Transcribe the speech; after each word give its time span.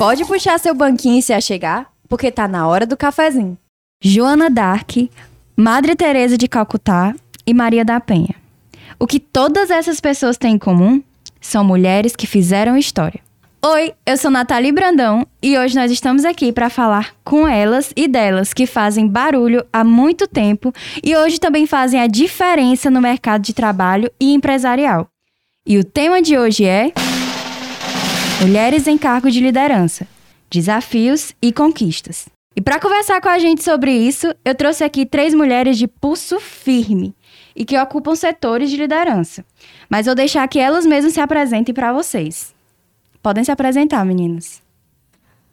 Pode 0.00 0.24
puxar 0.24 0.58
seu 0.58 0.74
banquinho 0.74 1.18
e 1.18 1.22
se 1.22 1.30
achegar, 1.30 1.92
porque 2.08 2.30
tá 2.30 2.48
na 2.48 2.66
hora 2.66 2.86
do 2.86 2.96
cafezinho. 2.96 3.58
Joana 4.02 4.48
Dark, 4.48 4.92
Madre 5.54 5.94
Teresa 5.94 6.38
de 6.38 6.48
Calcutá 6.48 7.14
e 7.46 7.52
Maria 7.52 7.84
da 7.84 8.00
Penha. 8.00 8.34
O 8.98 9.06
que 9.06 9.20
todas 9.20 9.70
essas 9.70 10.00
pessoas 10.00 10.38
têm 10.38 10.54
em 10.54 10.58
comum 10.58 11.02
são 11.38 11.62
mulheres 11.62 12.16
que 12.16 12.26
fizeram 12.26 12.78
história. 12.78 13.20
Oi, 13.62 13.92
eu 14.06 14.16
sou 14.16 14.30
Nathalie 14.30 14.72
Brandão 14.72 15.26
e 15.42 15.58
hoje 15.58 15.74
nós 15.74 15.92
estamos 15.92 16.24
aqui 16.24 16.50
para 16.50 16.70
falar 16.70 17.14
com 17.22 17.46
elas 17.46 17.92
e 17.94 18.08
delas 18.08 18.54
que 18.54 18.66
fazem 18.66 19.06
barulho 19.06 19.66
há 19.70 19.84
muito 19.84 20.26
tempo 20.26 20.72
e 21.04 21.14
hoje 21.14 21.38
também 21.38 21.66
fazem 21.66 22.00
a 22.00 22.06
diferença 22.06 22.90
no 22.90 23.02
mercado 23.02 23.42
de 23.42 23.52
trabalho 23.52 24.10
e 24.18 24.32
empresarial. 24.32 25.08
E 25.66 25.76
o 25.76 25.84
tema 25.84 26.22
de 26.22 26.38
hoje 26.38 26.64
é 26.64 26.90
Mulheres 28.40 28.86
em 28.86 28.96
cargo 28.96 29.30
de 29.30 29.38
liderança, 29.38 30.08
desafios 30.48 31.34
e 31.42 31.52
conquistas. 31.52 32.26
E 32.56 32.60
para 32.62 32.80
conversar 32.80 33.20
com 33.20 33.28
a 33.28 33.38
gente 33.38 33.62
sobre 33.62 33.92
isso, 33.92 34.34
eu 34.42 34.54
trouxe 34.54 34.82
aqui 34.82 35.04
três 35.04 35.34
mulheres 35.34 35.76
de 35.76 35.86
pulso 35.86 36.40
firme 36.40 37.14
e 37.54 37.66
que 37.66 37.78
ocupam 37.78 38.16
setores 38.16 38.70
de 38.70 38.78
liderança. 38.78 39.44
Mas 39.90 40.06
vou 40.06 40.14
deixar 40.14 40.48
que 40.48 40.58
elas 40.58 40.86
mesmas 40.86 41.12
se 41.12 41.20
apresentem 41.20 41.74
para 41.74 41.92
vocês. 41.92 42.54
Podem 43.22 43.44
se 43.44 43.52
apresentar, 43.52 44.06
meninas. 44.06 44.62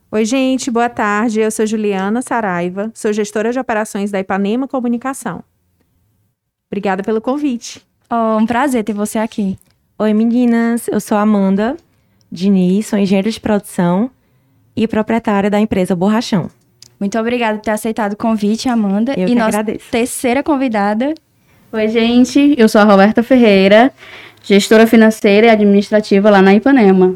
Oi, 0.09 0.23
gente, 0.23 0.71
boa 0.71 0.87
tarde. 0.87 1.41
Eu 1.41 1.51
sou 1.51 1.65
Juliana 1.65 2.21
Saraiva, 2.21 2.89
sou 2.93 3.11
gestora 3.11 3.51
de 3.51 3.59
operações 3.59 4.11
da 4.11 4.19
Ipanema 4.21 4.65
Comunicação. 4.65 5.43
Obrigada 6.71 7.03
pelo 7.03 7.19
convite. 7.19 7.85
Oh, 8.09 8.37
um 8.37 8.45
prazer 8.45 8.85
ter 8.85 8.93
você 8.93 9.19
aqui. 9.19 9.59
Oi, 9.99 10.13
meninas. 10.13 10.87
Eu 10.87 11.01
sou 11.01 11.17
Amanda 11.17 11.75
Diniz, 12.37 12.87
sou 12.87 12.99
engenheira 12.99 13.29
de 13.31 13.39
produção 13.39 14.09
e 14.75 14.87
proprietária 14.87 15.49
da 15.49 15.59
empresa 15.59 15.95
Borrachão. 15.95 16.49
Muito 16.99 17.17
obrigada 17.19 17.57
por 17.57 17.63
ter 17.63 17.71
aceitado 17.71 18.13
o 18.13 18.17
convite, 18.17 18.69
Amanda. 18.69 19.13
Eu 19.17 19.27
e 19.27 19.35
nossa 19.35 19.59
agradeço. 19.59 19.85
terceira 19.91 20.43
convidada. 20.43 21.13
Oi, 21.71 21.87
gente. 21.87 22.55
Eu 22.57 22.69
sou 22.69 22.79
a 22.81 22.83
Roberta 22.83 23.21
Ferreira, 23.23 23.91
gestora 24.43 24.85
financeira 24.87 25.47
e 25.47 25.49
administrativa 25.49 26.29
lá 26.29 26.41
na 26.41 26.53
Ipanema. 26.55 27.15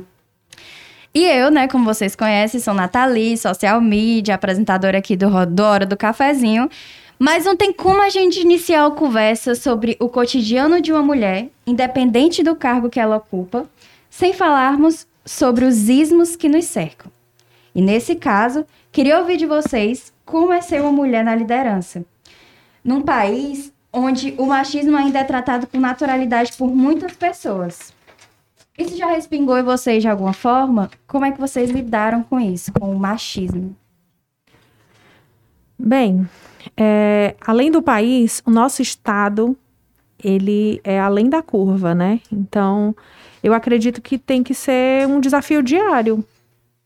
E 1.13 1.25
eu, 1.25 1.51
né, 1.51 1.67
como 1.67 1.83
vocês 1.85 2.15
conhecem, 2.15 2.59
sou 2.59 2.73
Nathalie, 2.73 3.37
social 3.37 3.79
media, 3.81 4.35
apresentadora 4.35 4.97
aqui 4.97 5.15
do 5.15 5.27
Ro- 5.29 5.45
do 5.45 5.61
Hora 5.63 5.85
do 5.85 5.97
Cafezinho. 5.97 6.69
Mas 7.19 7.45
não 7.45 7.55
tem 7.55 7.71
como 7.71 8.01
a 8.01 8.09
gente 8.09 8.39
iniciar 8.39 8.85
a 8.87 8.91
conversa 8.91 9.53
sobre 9.53 9.95
o 9.99 10.09
cotidiano 10.09 10.81
de 10.81 10.91
uma 10.91 11.03
mulher, 11.03 11.49
independente 11.67 12.41
do 12.41 12.55
cargo 12.55 12.89
que 12.89 12.99
ela 12.99 13.17
ocupa, 13.17 13.65
sem 14.09 14.33
falarmos 14.33 15.05
sobre 15.25 15.65
os 15.65 15.89
ismos 15.89 16.35
que 16.35 16.49
nos 16.49 16.65
cercam. 16.65 17.11
E 17.73 17.81
nesse 17.81 18.15
caso, 18.15 18.65
queria 18.91 19.19
ouvir 19.19 19.37
de 19.37 19.45
vocês 19.45 20.13
como 20.25 20.51
é 20.51 20.61
ser 20.61 20.81
uma 20.81 20.91
mulher 20.91 21.23
na 21.23 21.35
liderança. 21.35 22.05
Num 22.83 23.01
país 23.01 23.71
onde 23.93 24.33
o 24.37 24.45
machismo 24.45 24.95
ainda 24.95 25.19
é 25.19 25.23
tratado 25.23 25.67
com 25.67 25.79
naturalidade 25.79 26.53
por 26.53 26.67
muitas 26.67 27.13
pessoas. 27.13 27.93
Isso 28.77 28.95
já 28.95 29.07
respingou 29.07 29.57
em 29.57 29.63
vocês 29.63 30.01
de 30.01 30.07
alguma 30.07 30.33
forma? 30.33 30.89
Como 31.05 31.25
é 31.25 31.31
que 31.31 31.39
vocês 31.39 31.69
lidaram 31.69 32.23
com 32.23 32.39
isso, 32.39 32.71
com 32.71 32.91
o 32.91 32.99
machismo? 32.99 33.75
Bem, 35.77 36.27
é, 36.77 37.35
além 37.45 37.69
do 37.69 37.81
país, 37.81 38.41
o 38.45 38.51
nosso 38.51 38.81
estado, 38.81 39.57
ele 40.23 40.79
é 40.83 40.99
além 40.99 41.29
da 41.29 41.41
curva, 41.41 41.93
né? 41.93 42.19
Então, 42.31 42.95
eu 43.43 43.53
acredito 43.53 44.01
que 44.01 44.17
tem 44.17 44.43
que 44.43 44.53
ser 44.53 45.07
um 45.07 45.19
desafio 45.19 45.61
diário. 45.63 46.23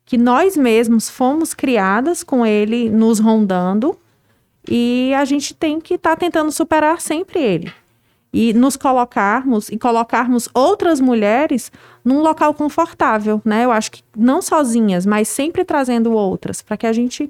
Que 0.05 0.17
nós 0.17 0.55
mesmos 0.55 1.09
fomos 1.09 1.53
criadas 1.53 2.23
com 2.23 2.45
ele 2.45 2.89
nos 2.89 3.19
rondando 3.19 3.97
e 4.69 5.13
a 5.15 5.25
gente 5.25 5.53
tem 5.53 5.79
que 5.79 5.95
estar 5.95 6.15
tentando 6.15 6.51
superar 6.51 7.01
sempre 7.01 7.39
ele. 7.39 7.71
E 8.31 8.53
nos 8.53 8.75
colocarmos 8.75 9.69
e 9.69 9.77
colocarmos 9.77 10.49
outras 10.53 10.99
mulheres 10.99 11.71
num 12.03 12.21
local 12.21 12.53
confortável, 12.53 13.41
né? 13.45 13.65
Eu 13.65 13.71
acho 13.71 13.91
que 13.91 14.03
não 14.15 14.41
sozinhas, 14.41 15.05
mas 15.05 15.27
sempre 15.27 15.63
trazendo 15.63 16.11
outras, 16.11 16.61
para 16.61 16.75
que 16.75 16.85
a 16.85 16.93
gente 16.93 17.29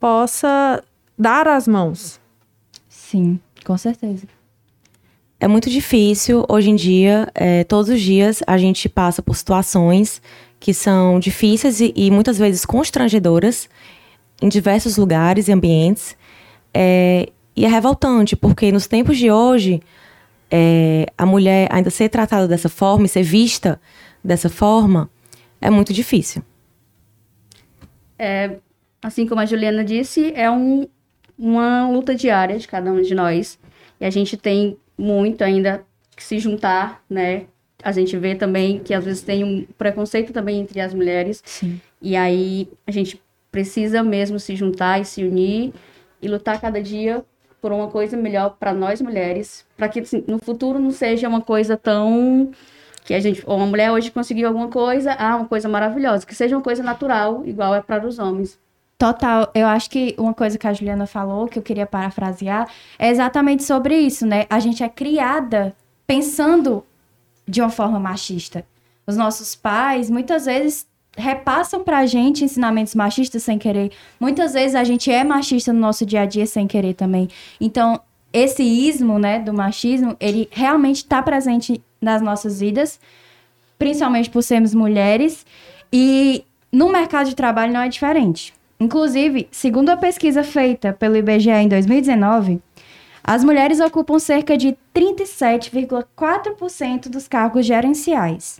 possa 0.00 0.82
dar 1.16 1.46
as 1.46 1.68
mãos. 1.68 2.18
Sim, 2.88 3.38
com 3.64 3.76
certeza. 3.76 4.26
É 5.40 5.48
muito 5.48 5.70
difícil 5.70 6.44
hoje 6.48 6.68
em 6.68 6.76
dia, 6.76 7.26
é, 7.34 7.64
todos 7.64 7.88
os 7.88 8.00
dias 8.00 8.42
a 8.46 8.58
gente 8.58 8.88
passa 8.90 9.22
por 9.22 9.34
situações 9.34 10.20
que 10.58 10.74
são 10.74 11.18
difíceis 11.18 11.80
e, 11.80 11.94
e 11.96 12.10
muitas 12.10 12.38
vezes 12.38 12.66
constrangedoras 12.66 13.66
em 14.42 14.48
diversos 14.50 14.98
lugares 14.98 15.48
e 15.48 15.52
ambientes. 15.52 16.14
É, 16.74 17.30
e 17.56 17.64
é 17.64 17.68
revoltante, 17.68 18.36
porque 18.36 18.70
nos 18.70 18.86
tempos 18.86 19.16
de 19.16 19.30
hoje, 19.30 19.80
é, 20.50 21.06
a 21.16 21.24
mulher 21.24 21.68
ainda 21.72 21.88
ser 21.88 22.10
tratada 22.10 22.46
dessa 22.46 22.68
forma 22.68 23.06
e 23.06 23.08
ser 23.08 23.22
vista 23.22 23.80
dessa 24.22 24.50
forma 24.50 25.08
é 25.58 25.70
muito 25.70 25.92
difícil. 25.92 26.42
É, 28.18 28.56
assim 29.02 29.26
como 29.26 29.40
a 29.40 29.46
Juliana 29.46 29.82
disse, 29.82 30.32
é 30.34 30.50
um- 30.50 30.86
uma 31.38 31.88
luta 31.88 32.14
diária 32.14 32.58
de 32.58 32.68
cada 32.68 32.92
um 32.92 33.00
de 33.00 33.14
nós. 33.14 33.58
E 33.98 34.04
a 34.04 34.10
gente 34.10 34.36
tem 34.36 34.76
muito 35.00 35.42
ainda 35.42 35.84
que 36.14 36.22
se 36.22 36.38
juntar, 36.38 37.02
né? 37.08 37.46
A 37.82 37.92
gente 37.92 38.16
vê 38.16 38.34
também 38.34 38.78
que 38.78 38.92
às 38.92 39.04
vezes 39.04 39.22
tem 39.22 39.42
um 39.42 39.64
preconceito 39.78 40.32
também 40.32 40.60
entre 40.60 40.80
as 40.80 40.92
mulheres. 40.92 41.42
Sim. 41.44 41.80
E 42.00 42.14
aí 42.14 42.68
a 42.86 42.90
gente 42.90 43.20
precisa 43.50 44.02
mesmo 44.02 44.38
se 44.38 44.54
juntar 44.54 45.00
e 45.00 45.04
se 45.04 45.24
unir 45.24 45.72
e 46.20 46.28
lutar 46.28 46.60
cada 46.60 46.82
dia 46.82 47.24
por 47.60 47.72
uma 47.72 47.88
coisa 47.88 48.16
melhor 48.16 48.56
para 48.58 48.72
nós 48.72 49.00
mulheres, 49.00 49.66
para 49.76 49.88
que 49.88 50.00
assim, 50.00 50.24
no 50.26 50.38
futuro 50.38 50.78
não 50.78 50.90
seja 50.90 51.28
uma 51.28 51.40
coisa 51.40 51.76
tão 51.76 52.50
que 53.04 53.12
a 53.12 53.20
gente, 53.20 53.44
uma 53.46 53.66
mulher 53.66 53.90
hoje 53.90 54.10
conseguiu 54.10 54.48
alguma 54.48 54.68
coisa, 54.68 55.12
ah, 55.18 55.36
uma 55.36 55.48
coisa 55.48 55.68
maravilhosa, 55.68 56.26
que 56.26 56.34
seja 56.34 56.56
uma 56.56 56.62
coisa 56.62 56.82
natural, 56.82 57.42
igual 57.44 57.74
é 57.74 57.82
para 57.82 58.06
os 58.06 58.18
homens. 58.18 58.58
Total, 59.00 59.50
eu 59.54 59.66
acho 59.66 59.88
que 59.88 60.14
uma 60.18 60.34
coisa 60.34 60.58
que 60.58 60.66
a 60.66 60.74
Juliana 60.74 61.06
falou, 61.06 61.48
que 61.48 61.58
eu 61.58 61.62
queria 61.62 61.86
parafrasear, 61.86 62.68
é 62.98 63.08
exatamente 63.08 63.64
sobre 63.64 63.98
isso, 63.98 64.26
né? 64.26 64.44
A 64.50 64.60
gente 64.60 64.82
é 64.82 64.90
criada 64.90 65.74
pensando 66.06 66.84
de 67.48 67.62
uma 67.62 67.70
forma 67.70 67.98
machista. 67.98 68.62
Os 69.06 69.16
nossos 69.16 69.54
pais, 69.54 70.10
muitas 70.10 70.44
vezes, 70.44 70.86
repassam 71.16 71.82
pra 71.82 72.04
gente 72.04 72.44
ensinamentos 72.44 72.94
machistas 72.94 73.42
sem 73.42 73.58
querer. 73.58 73.90
Muitas 74.20 74.52
vezes 74.52 74.74
a 74.74 74.84
gente 74.84 75.10
é 75.10 75.24
machista 75.24 75.72
no 75.72 75.80
nosso 75.80 76.04
dia 76.04 76.20
a 76.20 76.26
dia 76.26 76.44
sem 76.44 76.66
querer 76.66 76.92
também. 76.92 77.26
Então, 77.58 78.02
esse 78.34 78.62
ismo, 78.62 79.18
né, 79.18 79.38
do 79.38 79.54
machismo, 79.54 80.14
ele 80.20 80.46
realmente 80.52 80.96
está 80.96 81.22
presente 81.22 81.82
nas 82.02 82.20
nossas 82.20 82.60
vidas, 82.60 83.00
principalmente 83.78 84.28
por 84.28 84.42
sermos 84.42 84.74
mulheres, 84.74 85.46
e 85.90 86.44
no 86.70 86.92
mercado 86.92 87.30
de 87.30 87.34
trabalho 87.34 87.72
não 87.72 87.80
é 87.80 87.88
diferente. 87.88 88.59
Inclusive, 88.80 89.46
segundo 89.50 89.90
a 89.90 89.96
pesquisa 89.96 90.42
feita 90.42 90.94
pelo 90.94 91.16
IBGE 91.16 91.50
em 91.50 91.68
2019, 91.68 92.62
as 93.22 93.44
mulheres 93.44 93.78
ocupam 93.78 94.18
cerca 94.18 94.56
de 94.56 94.74
37,4% 94.94 97.10
dos 97.10 97.28
cargos 97.28 97.66
gerenciais, 97.66 98.58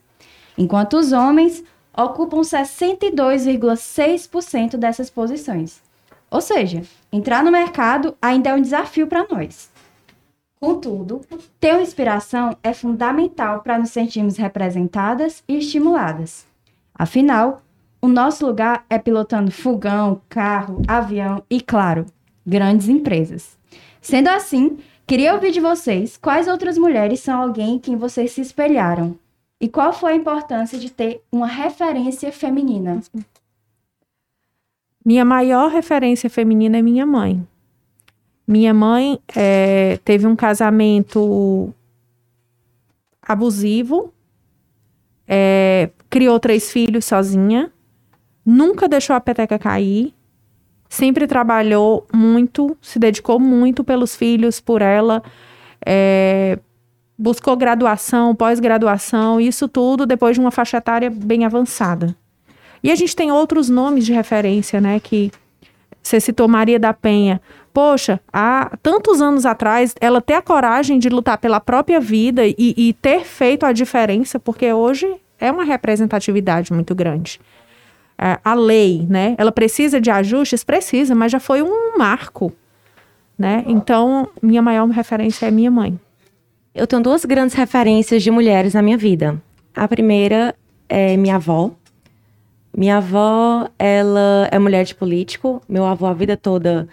enquanto 0.59 0.99
os 0.99 1.13
homens 1.13 1.65
ocupam 1.97 2.43
62,6% 2.43 4.77
dessas 4.77 5.09
posições. 5.09 5.81
Ou 6.31 6.43
seja, 6.43 6.83
entrar 7.11 7.43
no 7.43 7.51
mercado 7.51 8.15
ainda 8.21 8.51
é 8.51 8.55
um 8.55 8.61
desafio 8.61 9.07
para 9.07 9.27
nós. 9.29 9.71
Contudo, 10.61 11.23
ter 11.59 11.73
uma 11.73 11.81
inspiração 11.81 12.55
é 12.63 12.75
fundamental 12.75 13.63
para 13.63 13.79
nos 13.79 13.89
sentirmos 13.89 14.37
representadas 14.37 15.43
e 15.49 15.57
estimuladas. 15.57 16.45
Afinal, 16.95 17.63
o 18.03 18.09
nosso 18.09 18.47
lugar 18.47 18.85
é 18.89 18.99
pilotando 18.99 19.51
fogão, 19.51 20.23
carro, 20.29 20.83
avião 20.89 21.43
e, 21.51 21.61
claro, 21.61 22.07
grandes 22.47 22.89
empresas. 22.89 23.59
Sendo 24.01 24.29
assim, 24.29 24.79
queria 25.07 25.35
ouvir 25.35 25.53
de 25.53 25.61
vocês 25.61 26.17
quais 26.17 26.49
outras 26.49 26.79
mulheres 26.79 27.21
são 27.21 27.41
alguém 27.41 27.75
em 27.75 27.79
quem 27.79 27.97
vocês 27.97 28.33
se 28.33 28.41
espelharam 28.41 29.19
e 29.61 29.69
qual 29.69 29.93
foi 29.93 30.13
a 30.13 30.17
importância 30.17 30.79
de 30.79 30.91
ter 30.91 31.23
uma 31.31 31.47
referência 31.47 32.33
feminina. 32.33 33.03
Minha 35.05 35.25
maior 35.25 35.71
referência 35.71 36.31
feminina 36.31 36.79
é 36.79 36.83
minha 36.83 37.05
mãe. 37.05 37.47
Minha 38.47 38.73
mãe 38.73 39.19
eh, 39.37 39.99
teve 40.05 40.27
um 40.27 40.35
casamento 40.35 41.73
abusivo, 43.23 44.13
eh, 45.29 45.91
criou 46.09 46.41
três 46.41 46.73
filhos 46.73 47.05
sozinha, 47.05 47.71
nunca 48.45 48.89
deixou 48.89 49.15
a 49.15 49.21
peteca 49.21 49.59
cair, 49.59 50.15
sempre 50.89 51.27
trabalhou 51.27 52.07
muito, 52.13 52.77
se 52.83 52.98
dedicou 52.98 53.39
muito 53.39 53.84
pelos 53.84 54.16
filhos, 54.16 54.60
por 54.60 54.83
ela, 54.83 55.22
eh, 55.87 56.59
buscou 57.16 57.57
graduação, 57.57 58.34
pós-graduação, 58.34 59.41
isso 59.41 59.69
tudo 59.69 60.07
depois 60.07 60.34
de 60.34 60.41
uma 60.41 60.51
faixa 60.51 60.78
etária 60.78 61.10
bem 61.10 61.45
avançada. 61.45 62.16
E 62.83 62.91
a 62.91 62.95
gente 62.95 63.15
tem 63.15 63.31
outros 63.31 63.69
nomes 63.69 64.07
de 64.07 64.13
referência, 64.13 64.81
né? 64.81 64.98
Que 64.98 65.31
você 66.03 66.19
citou 66.19 66.48
Maria 66.48 66.78
da 66.78 66.95
Penha. 66.95 67.41
Poxa, 67.72 68.19
há 68.33 68.77
tantos 68.83 69.21
anos 69.21 69.47
atrás, 69.47 69.95
ela 70.01 70.21
ter 70.21 70.34
a 70.34 70.42
coragem 70.42 70.98
de 70.98 71.09
lutar 71.09 71.39
pela 71.39 71.60
própria 71.60 72.01
vida 72.01 72.47
e, 72.47 72.54
e 72.59 72.92
ter 72.95 73.25
feito 73.25 73.65
a 73.65 73.72
diferença, 73.72 74.41
porque 74.41 74.72
hoje 74.72 75.07
é 75.39 75.53
uma 75.53 75.63
representatividade 75.63 76.72
muito 76.72 76.95
grande. 76.95 77.39
A 78.45 78.53
lei, 78.53 79.07
né? 79.09 79.34
Ela 79.39 79.51
precisa 79.51 79.99
de 79.99 80.11
ajustes? 80.11 80.63
Precisa, 80.63 81.15
mas 81.15 81.33
já 81.33 81.41
foi 81.41 81.63
um 81.63 81.97
marco, 81.97 82.53
né? 83.39 83.65
Então, 83.67 84.28
minha 84.43 84.61
maior 84.61 84.87
referência 84.89 85.47
é 85.47 85.51
minha 85.51 85.71
mãe. 85.71 85.99
Eu 86.75 86.87
tenho 86.87 87.03
duas 87.03 87.25
grandes 87.25 87.55
referências 87.55 88.22
de 88.22 88.31
mulheres 88.31 88.75
na 88.75 88.83
minha 88.83 88.99
vida. 88.99 89.41
A 89.75 89.89
primeira 89.89 90.55
é 90.87 91.17
minha 91.17 91.37
avó. 91.37 91.71
Minha 92.77 92.99
avó, 92.99 93.69
ela 93.78 94.49
é 94.51 94.59
mulher 94.59 94.84
de 94.84 94.95
político. 94.95 95.63
Meu 95.66 95.87
avô, 95.87 96.07
a 96.07 96.13
vida 96.13 96.37
toda, 96.37 96.87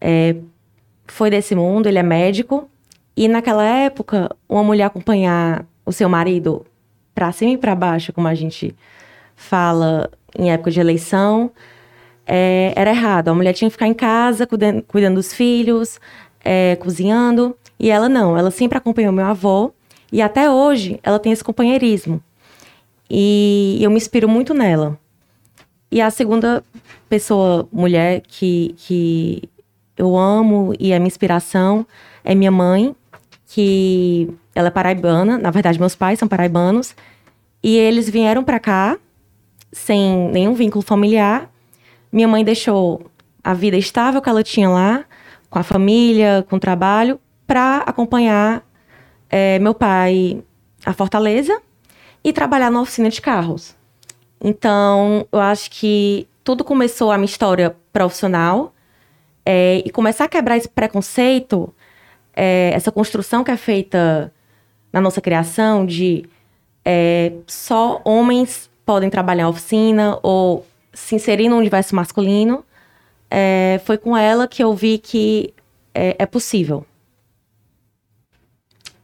é, 0.00 0.36
foi 1.06 1.30
desse 1.30 1.54
mundo, 1.54 1.86
ele 1.86 1.98
é 1.98 2.02
médico. 2.02 2.68
E 3.16 3.26
naquela 3.26 3.64
época, 3.64 4.30
uma 4.48 4.62
mulher 4.62 4.84
acompanhar 4.84 5.64
o 5.84 5.92
seu 5.92 6.08
marido 6.08 6.64
para 7.14 7.32
cima 7.32 7.52
e 7.52 7.56
para 7.56 7.74
baixo, 7.74 8.12
como 8.12 8.28
a 8.28 8.34
gente 8.34 8.76
fala 9.34 10.10
em 10.36 10.50
época 10.50 10.70
de 10.70 10.80
eleição, 10.80 11.50
é, 12.26 12.72
era 12.76 12.90
errado. 12.90 13.28
A 13.28 13.34
mulher 13.34 13.52
tinha 13.52 13.68
que 13.68 13.72
ficar 13.72 13.86
em 13.86 13.94
casa, 13.94 14.46
cuidando, 14.46 14.82
cuidando 14.82 15.14
dos 15.14 15.32
filhos, 15.32 16.00
é, 16.44 16.76
cozinhando. 16.76 17.56
E 17.78 17.90
ela 17.90 18.08
não, 18.08 18.36
ela 18.36 18.50
sempre 18.50 18.76
acompanhou 18.76 19.12
meu 19.12 19.24
avô. 19.24 19.72
E 20.12 20.20
até 20.20 20.50
hoje, 20.50 20.98
ela 21.02 21.18
tem 21.18 21.32
esse 21.32 21.44
companheirismo. 21.44 22.22
E 23.08 23.78
eu 23.80 23.90
me 23.90 23.96
inspiro 23.96 24.28
muito 24.28 24.52
nela. 24.52 24.98
E 25.90 26.00
a 26.00 26.10
segunda 26.10 26.62
pessoa, 27.08 27.66
mulher, 27.72 28.22
que, 28.26 28.74
que 28.76 29.48
eu 29.96 30.16
amo 30.16 30.74
e 30.78 30.92
é 30.92 30.98
minha 30.98 31.08
inspiração 31.08 31.86
é 32.22 32.34
minha 32.34 32.50
mãe, 32.50 32.94
que 33.46 34.28
ela 34.54 34.68
é 34.68 34.70
paraibana. 34.70 35.38
Na 35.38 35.50
verdade, 35.50 35.78
meus 35.78 35.96
pais 35.96 36.18
são 36.18 36.28
paraibanos. 36.28 36.94
E 37.62 37.76
eles 37.76 38.08
vieram 38.08 38.44
para 38.44 38.60
cá 38.60 38.98
sem 39.72 40.28
nenhum 40.30 40.54
vínculo 40.54 40.82
familiar. 40.82 41.50
Minha 42.10 42.28
mãe 42.28 42.44
deixou 42.44 43.10
a 43.42 43.54
vida 43.54 43.76
estável 43.76 44.20
que 44.20 44.28
ela 44.28 44.42
tinha 44.42 44.68
lá, 44.68 45.04
com 45.50 45.58
a 45.58 45.62
família, 45.62 46.44
com 46.48 46.56
o 46.56 46.60
trabalho, 46.60 47.20
para 47.46 47.78
acompanhar 47.78 48.66
é, 49.30 49.58
meu 49.58 49.74
pai 49.74 50.42
a 50.84 50.92
Fortaleza 50.92 51.60
e 52.22 52.32
trabalhar 52.32 52.70
na 52.70 52.80
oficina 52.80 53.08
de 53.08 53.20
carros. 53.20 53.74
Então, 54.40 55.26
eu 55.32 55.40
acho 55.40 55.70
que 55.70 56.28
tudo 56.44 56.64
começou 56.64 57.10
a 57.10 57.18
minha 57.18 57.26
história 57.26 57.76
profissional 57.92 58.72
é, 59.44 59.82
e 59.84 59.90
começar 59.90 60.24
a 60.24 60.28
quebrar 60.28 60.56
esse 60.56 60.68
preconceito, 60.68 61.74
é, 62.34 62.70
essa 62.74 62.92
construção 62.92 63.42
que 63.42 63.50
é 63.50 63.56
feita 63.56 64.32
na 64.92 65.00
nossa 65.00 65.20
criação 65.20 65.84
de 65.84 66.24
é, 66.84 67.32
só 67.46 68.00
homens 68.04 68.70
podem 68.88 69.10
trabalhar 69.10 69.42
na 69.42 69.50
oficina 69.50 70.18
ou 70.22 70.66
se 70.94 71.14
inserir 71.14 71.50
no 71.50 71.58
universo 71.58 71.94
masculino, 71.94 72.64
é, 73.30 73.78
foi 73.84 73.98
com 73.98 74.16
ela 74.16 74.48
que 74.48 74.64
eu 74.64 74.72
vi 74.72 74.96
que 74.96 75.52
é, 75.94 76.16
é 76.18 76.24
possível. 76.24 76.86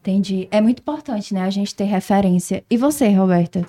Entendi. 0.00 0.48
É 0.50 0.58
muito 0.62 0.78
importante, 0.78 1.34
né, 1.34 1.42
a 1.42 1.50
gente 1.50 1.74
ter 1.74 1.84
referência. 1.84 2.64
E 2.70 2.78
você, 2.78 3.10
Roberta? 3.10 3.66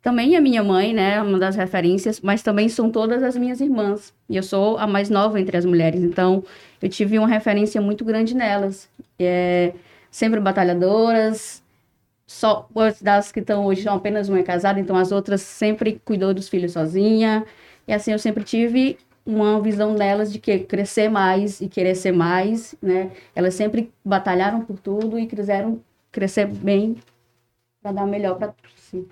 Também 0.00 0.34
a 0.34 0.40
minha 0.40 0.64
mãe, 0.64 0.94
né, 0.94 1.20
uma 1.20 1.38
das 1.38 1.54
referências, 1.54 2.22
mas 2.22 2.42
também 2.42 2.70
são 2.70 2.90
todas 2.90 3.22
as 3.22 3.36
minhas 3.36 3.60
irmãs. 3.60 4.14
E 4.26 4.38
eu 4.38 4.42
sou 4.42 4.78
a 4.78 4.86
mais 4.86 5.10
nova 5.10 5.38
entre 5.38 5.58
as 5.58 5.66
mulheres, 5.66 6.02
então 6.02 6.42
eu 6.80 6.88
tive 6.88 7.18
uma 7.18 7.28
referência 7.28 7.78
muito 7.78 8.06
grande 8.06 8.34
nelas. 8.34 8.88
É, 9.18 9.74
sempre 10.10 10.40
batalhadoras, 10.40 11.62
só 12.26 12.68
das 13.00 13.30
que 13.30 13.40
estão 13.40 13.64
hoje 13.64 13.82
são 13.82 13.94
apenas 13.94 14.28
uma 14.28 14.40
é 14.40 14.42
casada, 14.42 14.80
então 14.80 14.96
as 14.96 15.12
outras 15.12 15.42
sempre 15.42 16.00
cuidou 16.04 16.34
dos 16.34 16.48
filhos 16.48 16.72
sozinha. 16.72 17.46
E 17.86 17.92
assim 17.92 18.12
eu 18.12 18.18
sempre 18.18 18.42
tive 18.42 18.98
uma 19.24 19.60
visão 19.60 19.94
delas 19.94 20.32
de 20.32 20.38
que 20.38 20.58
crescer 20.60 21.08
mais 21.08 21.60
e 21.60 21.68
querer 21.68 21.94
ser 21.94 22.12
mais, 22.12 22.74
né? 22.82 23.10
Elas 23.34 23.54
sempre 23.54 23.92
batalharam 24.04 24.60
por 24.60 24.78
tudo 24.78 25.18
e 25.18 25.26
quiseram 25.26 25.80
crescer 26.10 26.46
bem 26.46 26.96
para 27.82 27.92
dar 27.92 28.06
melhor 28.06 28.36
para 28.36 28.54
si. 28.76 29.06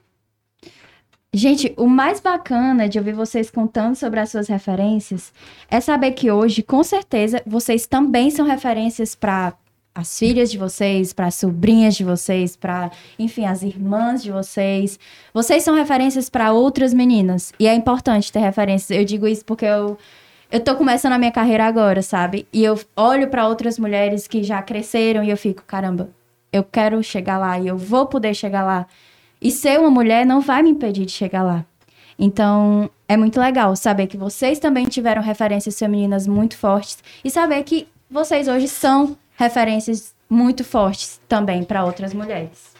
Gente, 1.33 1.75
o 1.77 1.89
mais 1.89 2.21
bacana 2.21 2.89
de 2.89 2.97
ouvir 2.97 3.13
vocês 3.13 3.51
contando 3.51 3.97
sobre 3.97 4.21
as 4.21 4.31
suas 4.31 4.47
referências 4.47 5.33
é 5.69 5.81
saber 5.81 6.13
que 6.13 6.31
hoje, 6.31 6.63
com 6.63 6.83
certeza, 6.85 7.43
vocês 7.45 7.87
também 7.87 8.31
são 8.31 8.47
referências 8.47 9.17
para 9.17 9.53
as 9.95 10.19
filhas 10.19 10.51
de 10.51 10.59
vocês, 10.59 11.13
para 11.13 11.27
as 11.27 11.37
sobrinhas 11.37 11.95
de 11.95 12.03
vocês, 12.03 12.57
para, 12.57 12.91
enfim, 13.19 13.45
as 13.45 13.63
irmãs 13.63 14.23
de 14.23 14.33
vocês. 14.33 14.99
Vocês 15.33 15.63
são 15.63 15.75
referências 15.75 16.29
para 16.29 16.53
outras 16.53 16.93
meninas. 16.93 17.53
E 17.61 17.69
é 17.69 17.75
importante 17.75 18.33
ter 18.33 18.41
referências. 18.41 18.91
Eu 18.91 19.05
digo 19.05 19.27
isso 19.27 19.45
porque 19.45 19.65
eu 19.65 19.97
eu 20.51 20.61
tô 20.61 20.77
começando 20.77 21.15
a 21.15 21.19
minha 21.19 21.33
carreira 21.33 21.65
agora, 21.65 22.01
sabe? 22.01 22.47
E 22.53 22.63
eu 22.63 22.79
olho 22.95 23.29
para 23.29 23.49
outras 23.49 23.77
mulheres 23.77 24.29
que 24.29 24.43
já 24.45 24.63
cresceram 24.63 25.25
e 25.25 25.31
eu 25.31 25.37
fico, 25.37 25.65
caramba, 25.65 26.11
eu 26.53 26.63
quero 26.63 27.03
chegar 27.03 27.39
lá 27.39 27.59
e 27.59 27.67
eu 27.67 27.77
vou 27.77 28.07
poder 28.07 28.35
chegar 28.35 28.63
lá. 28.63 28.87
E 29.41 29.51
ser 29.51 29.81
uma 29.81 29.91
mulher 29.91 30.25
não 30.25 30.41
vai 30.41 30.63
me 30.63 30.71
impedir 30.71 31.07
de 31.07 31.13
chegar 31.13 31.43
lá. 31.43 31.65
Então, 32.17 32.89
é 33.09 33.17
muito 33.17 33.41
legal 33.41 33.75
saber 33.75 34.07
que 34.07 34.17
vocês 34.17 34.61
também 34.61 34.87
tiveram 34.87 35.23
referências 35.23 35.77
femininas 35.77 36.27
muito 36.27 36.57
fortes 36.57 36.99
e 37.25 37.31
saber 37.31 37.65
que 37.65 37.89
vocês 38.09 38.47
hoje 38.47 38.69
são 38.69 39.17
referências 39.37 40.15
muito 40.29 40.65
fortes 40.65 41.21
também 41.29 41.65
para 41.65 41.85
outras 41.85 42.15
mulheres. 42.15 42.75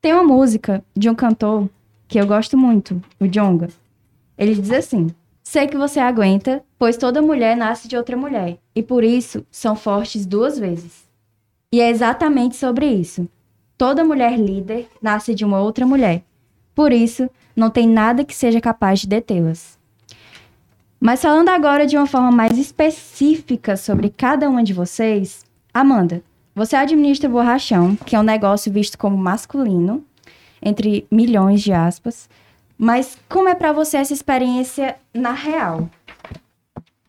Tem 0.00 0.12
uma 0.12 0.24
música 0.24 0.84
de 0.96 1.08
um 1.10 1.14
cantor 1.14 1.68
que 2.06 2.18
eu 2.18 2.26
gosto 2.26 2.56
muito, 2.56 3.02
o 3.20 3.26
Jonga. 3.26 3.68
Ele 4.36 4.54
diz 4.54 4.70
assim: 4.70 5.08
Sei 5.42 5.66
que 5.66 5.76
você 5.76 5.98
aguenta, 5.98 6.62
pois 6.78 6.96
toda 6.96 7.22
mulher 7.22 7.56
nasce 7.56 7.88
de 7.88 7.96
outra 7.96 8.16
mulher, 8.16 8.58
e 8.74 8.82
por 8.82 9.02
isso 9.02 9.44
são 9.50 9.74
fortes 9.74 10.24
duas 10.24 10.58
vezes. 10.58 11.08
E 11.72 11.80
é 11.80 11.90
exatamente 11.90 12.56
sobre 12.56 12.86
isso. 12.86 13.28
Toda 13.76 14.04
mulher 14.04 14.38
líder 14.38 14.88
nasce 15.02 15.34
de 15.34 15.44
uma 15.44 15.60
outra 15.60 15.86
mulher. 15.86 16.22
Por 16.74 16.92
isso, 16.92 17.28
não 17.54 17.70
tem 17.70 17.88
nada 17.88 18.24
que 18.24 18.34
seja 18.34 18.60
capaz 18.60 19.00
de 19.00 19.08
detê-las. 19.08 19.78
Mas 21.00 21.22
falando 21.22 21.48
agora 21.48 21.86
de 21.86 21.96
uma 21.96 22.06
forma 22.06 22.30
mais 22.30 22.58
específica 22.58 23.76
sobre 23.76 24.10
cada 24.10 24.48
uma 24.48 24.62
de 24.62 24.72
vocês, 24.72 25.44
Amanda, 25.72 26.22
você 26.54 26.74
administra 26.74 27.28
Borrachão, 27.28 27.94
que 27.94 28.16
é 28.16 28.20
um 28.20 28.24
negócio 28.24 28.72
visto 28.72 28.98
como 28.98 29.16
masculino, 29.16 30.04
entre 30.62 31.06
milhões 31.10 31.62
de 31.62 31.72
aspas. 31.72 32.28
Mas 32.76 33.18
como 33.28 33.48
é 33.48 33.54
para 33.54 33.72
você 33.72 33.96
essa 33.96 34.12
experiência 34.12 34.96
na 35.12 35.32
real? 35.32 35.88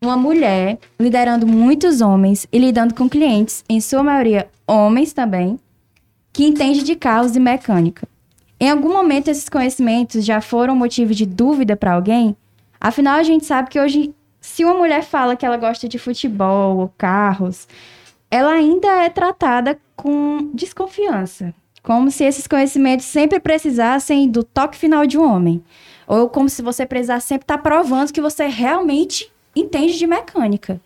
Uma 0.02 0.16
mulher 0.16 0.80
liderando 1.00 1.46
muitos 1.46 2.00
homens 2.00 2.48
e 2.52 2.58
lidando 2.58 2.94
com 2.94 3.10
clientes, 3.10 3.64
em 3.68 3.82
sua 3.82 4.02
maioria 4.02 4.48
homens 4.68 5.14
também, 5.14 5.60
que 6.32 6.46
entende 6.46 6.84
de 6.84 6.96
carros 6.96 7.36
e 7.36 7.40
mecânica. 7.40 8.08
Em 8.60 8.70
algum 8.70 8.92
momento 8.92 9.30
esses 9.30 9.50
conhecimentos 9.50 10.26
já 10.26 10.42
foram 10.42 10.76
motivo 10.76 11.14
de 11.14 11.26
dúvida 11.26 11.76
para 11.76 11.94
alguém? 11.94 12.36
Afinal, 12.80 13.16
a 13.16 13.24
gente 13.24 13.46
sabe 13.46 13.70
que 13.70 13.80
hoje, 13.80 14.14
se 14.40 14.64
uma 14.64 14.74
mulher 14.74 15.04
fala 15.04 15.36
que 15.36 15.46
ela 15.46 15.58
gosta 15.58 15.88
de 15.88 15.98
futebol 15.98 16.78
ou 16.78 16.94
carros, 16.98 17.68
ela 18.32 18.52
ainda 18.52 18.88
é 19.04 19.10
tratada 19.10 19.80
com 19.96 20.52
desconfiança, 20.54 21.54
como 21.82 22.12
se 22.12 22.24
esses 22.24 22.48
conhecimentos 22.48 23.06
sempre 23.06 23.40
precisassem 23.40 24.30
do 24.30 24.44
toque 24.44 24.78
final 24.78 25.06
de 25.06 25.18
um 25.18 25.24
homem, 25.24 25.64
ou 26.08 26.30
como 26.30 26.50
se 26.50 26.62
você 26.62 26.86
precisasse 26.86 27.28
sempre 27.28 27.44
estar 27.44 27.58
provando 27.58 28.14
que 28.14 28.22
você 28.22 28.48
realmente 28.48 29.32
entende 29.56 29.98
de 29.98 30.08
mecânica. 30.08 30.80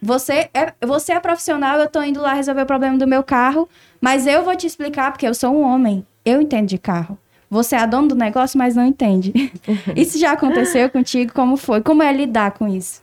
Você 0.00 0.50
é, 0.52 0.74
você 0.84 1.12
é 1.12 1.20
profissional, 1.20 1.78
eu 1.78 1.88
tô 1.88 2.02
indo 2.02 2.20
lá 2.20 2.34
resolver 2.34 2.62
o 2.62 2.66
problema 2.66 2.98
do 2.98 3.06
meu 3.06 3.22
carro, 3.22 3.68
mas 4.00 4.26
eu 4.26 4.42
vou 4.42 4.56
te 4.56 4.66
explicar 4.66 5.12
porque 5.12 5.26
eu 5.26 5.34
sou 5.34 5.54
um 5.54 5.62
homem. 5.62 6.04
Eu 6.24 6.40
entendo 6.42 6.66
de 6.66 6.78
carro. 6.78 7.16
Você 7.48 7.76
é 7.76 7.86
dono 7.86 8.08
do 8.08 8.14
negócio, 8.16 8.58
mas 8.58 8.74
não 8.74 8.84
entende. 8.84 9.32
isso 9.94 10.18
já 10.18 10.32
aconteceu 10.32 10.90
contigo? 10.90 11.32
Como 11.32 11.56
foi? 11.56 11.80
Como 11.82 12.02
é 12.02 12.12
lidar 12.12 12.52
com 12.52 12.66
isso? 12.66 13.00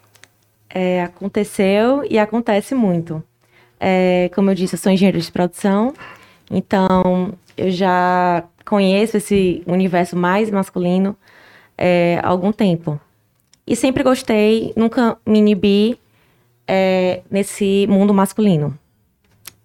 É, 0.70 1.04
aconteceu 1.04 2.04
e 2.10 2.20
acontece 2.20 2.76
muito. 2.76 3.24
É, 3.80 4.30
como 4.36 4.50
eu 4.50 4.56
disse, 4.56 4.76
eu 4.76 4.80
sou 4.80 4.92
engenheiro 4.92 5.20
de 5.20 5.32
produção, 5.32 5.94
então 6.52 7.34
eu 7.58 7.72
já 7.72 8.44
conheço 8.66 9.18
esse 9.18 9.64
universo 9.66 10.16
mais 10.16 10.50
masculino 10.52 11.16
é, 11.78 12.20
há 12.22 12.28
algum 12.28 12.52
tempo. 12.52 13.00
E 13.66 13.76
sempre 13.76 14.04
gostei, 14.04 14.74
nunca 14.76 15.18
me 15.26 15.40
inibi 15.40 16.00
é, 16.68 17.22
nesse 17.30 17.88
mundo 17.88 18.14
masculino. 18.14 18.78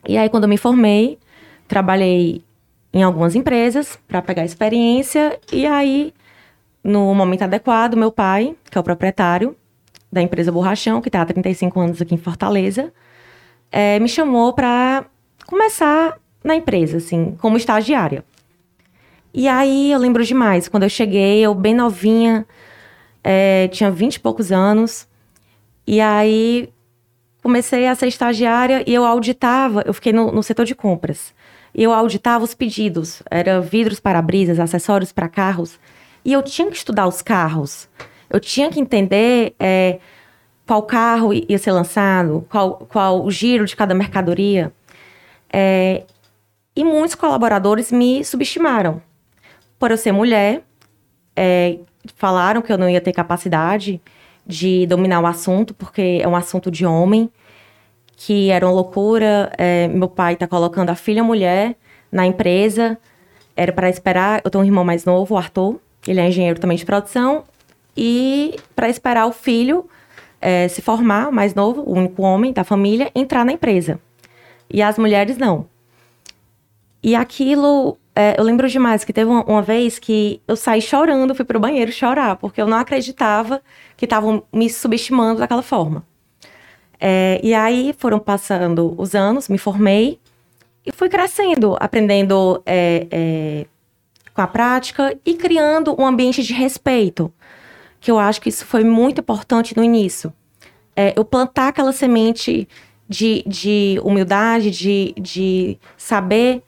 E 0.07 0.17
aí, 0.17 0.29
quando 0.29 0.45
eu 0.45 0.49
me 0.49 0.59
formei, 0.59 1.19
trabalhei 1.67 2.43
em 2.93 3.03
algumas 3.03 3.35
empresas 3.35 3.99
para 4.07 4.23
pegar 4.23 4.45
experiência 4.45 5.39
e 5.53 5.67
aí 5.67 6.15
no 6.83 7.15
momento 7.15 7.43
adequado, 7.43 7.97
meu 7.97 8.13
pai, 8.13 8.55
que 8.71 8.77
é 8.77 8.81
o 8.81 8.85
proprietário 8.85 9.57
da 10.13 10.21
empresa 10.23 10.53
Borrachão, 10.53 11.01
que 11.01 11.09
está 11.09 11.23
há 11.23 11.27
35 11.27 11.81
anos 11.81 12.03
aqui 12.03 12.15
em 12.15 12.19
Fortaleza, 12.19 12.93
é, 13.77 13.99
me 13.99 14.09
chamou 14.09 14.53
para 14.53 15.05
começar 15.47 16.17
na 16.45 16.55
empresa, 16.55 16.99
assim, 16.99 17.37
como 17.41 17.57
estagiária. 17.57 18.25
E 19.35 19.49
aí 19.49 19.91
eu 19.91 19.99
lembro 19.99 20.25
demais, 20.25 20.69
quando 20.69 20.85
eu 20.85 20.89
cheguei, 20.89 21.41
eu 21.41 21.53
bem 21.57 21.75
novinha, 21.75 22.47
é, 23.25 23.67
tinha 23.67 23.91
20 23.91 24.15
e 24.15 24.21
poucos 24.21 24.53
anos, 24.53 25.09
e 25.85 26.01
aí 26.01 26.73
comecei 27.43 27.89
a 27.89 27.97
ser 27.97 28.07
estagiária 28.07 28.85
e 28.87 28.95
eu 28.95 29.05
auditava, 29.05 29.83
eu 29.85 29.93
fiquei 29.93 30.13
no, 30.13 30.31
no 30.31 30.43
setor 30.45 30.65
de 30.65 30.75
compras, 30.77 31.35
e 31.75 31.83
eu 31.83 31.93
auditava 31.93 32.45
os 32.45 32.55
pedidos, 32.55 33.25
era 33.29 33.61
vidros 33.61 33.99
para 33.99 34.23
brisas, 34.23 34.61
acessórios 34.61 35.11
para 35.11 35.29
carros, 35.29 35.81
e 36.25 36.33
eu 36.33 36.45
tinha 36.45 36.71
que 36.71 36.77
estudar 36.77 37.09
os 37.09 37.21
carros, 37.21 37.89
eu 38.31 38.39
tinha 38.39 38.71
que 38.71 38.79
entender 38.79 39.57
é, 39.59 39.99
qual 40.67 40.83
carro 40.83 41.33
ia 41.33 41.59
ser 41.59 41.73
lançado, 41.73 42.47
qual, 42.49 42.87
qual 42.89 43.25
o 43.25 43.31
giro 43.31 43.65
de 43.65 43.77
cada 43.77 43.95
mercadoria. 43.95 44.73
É, 45.53 46.05
e 46.75 46.83
muitos 46.85 47.15
colaboradores 47.15 47.93
me 47.93 48.25
subestimaram. 48.25 49.01
Por 49.79 49.91
eu 49.91 49.97
ser 49.97 50.13
mulher, 50.13 50.63
é, 51.37 51.79
falaram 52.17 52.63
que 52.63 52.73
eu 52.73 52.79
não 52.79 52.89
ia 52.89 53.01
ter 53.01 53.13
capacidade 53.13 54.01
de 54.47 54.87
dominar 54.87 55.21
o 55.21 55.27
assunto, 55.27 55.73
porque 55.75 56.21
é 56.23 56.29
um 56.29 56.37
assunto 56.37 56.71
de 56.71 56.85
homem, 56.85 57.31
que 58.17 58.51
era 58.51 58.67
uma 58.67 58.73
loucura. 58.73 59.53
É, 59.57 59.89
meu 59.89 60.09
pai 60.09 60.35
está 60.35 60.47
colocando 60.47 60.91
a 60.91 60.95
filha 60.95 61.23
mulher 61.23 61.77
na 62.11 62.27
empresa, 62.27 62.99
era 63.57 63.73
para 63.73 63.89
esperar. 63.89 64.41
Eu 64.45 64.51
tenho 64.51 64.65
um 64.65 64.67
irmão 64.67 64.85
mais 64.85 65.05
novo, 65.05 65.35
o 65.35 65.39
Arthur, 65.39 65.79
ele 66.07 66.21
é 66.21 66.29
engenheiro 66.29 66.59
também 66.59 66.77
de 66.77 66.85
produção, 66.85 67.45
e 67.97 68.57
para 68.75 68.89
esperar 68.89 69.27
o 69.27 69.33
filho 69.33 69.89
é, 70.45 70.69
se 70.69 70.83
formar, 70.83 71.33
mais 71.33 71.55
novo, 71.55 71.83
o 71.87 71.95
único 71.95 72.21
homem 72.21 72.53
da 72.53 72.63
família, 72.63 73.11
entrar 73.15 73.47
na 73.47 73.53
empresa. 73.53 73.99
E 74.71 74.83
as 74.83 74.99
mulheres 74.99 75.39
não. 75.39 75.67
E 77.03 77.15
aquilo, 77.15 77.97
é, 78.15 78.39
eu 78.39 78.45
lembro 78.45 78.69
demais 78.69 79.05
que 79.05 79.13
teve 79.13 79.31
uma, 79.31 79.43
uma, 79.45 79.63
vez 79.63 79.99
que 79.99 80.43
eu 80.47 80.55
saí 80.55 80.83
chorando, 80.83 81.35
fui 81.35 81.47
pro 81.47 81.59
banheiro 81.59 81.91
chorar, 81.91 82.37
porque 82.37 82.61
eu 82.61 82.67
não 82.67 82.77
acreditava 82.77 83.63
que 83.97 84.05
estavam 84.05 84.43
me 84.53 84.69
subestimando 84.69 85.41
daquela 85.41 85.63
forma. 85.63 86.05
É, 87.01 87.41
e 87.43 87.55
aí 87.55 87.95
foram 87.97 88.19
passando 88.19 88.95
os 88.99 89.15
anos, 89.15 89.49
me 89.49 89.57
formei 89.57 90.21
e 90.85 90.93
fui 90.93 91.09
crescendo, 91.09 91.75
aprendendo 91.81 92.63
é, 92.67 93.07
é 93.11 93.67
com 94.35 94.43
a 94.43 94.47
prática 94.47 95.17
e 95.25 95.35
criando 95.35 95.95
um 95.99 96.05
ambiente 96.05 96.43
de 96.43 96.53
respeito 96.53 97.33
que 98.05 98.11
eu 98.11 98.19
acho 98.19 98.39
que 98.39 98.51
isso 98.51 98.67
foi 98.67 98.85
muito 98.85 99.23
importante 99.23 99.75
no 99.75 99.83
início. 99.83 100.31
É, 100.95 101.15
eu 101.17 101.25
plantar 101.25 101.69
aquela 101.69 101.91
semente 101.91 102.69
de, 103.09 103.43
de 103.47 103.99
humildade, 104.05 104.71
de, 104.71 105.15
de 105.19 105.79
saber 105.97 106.63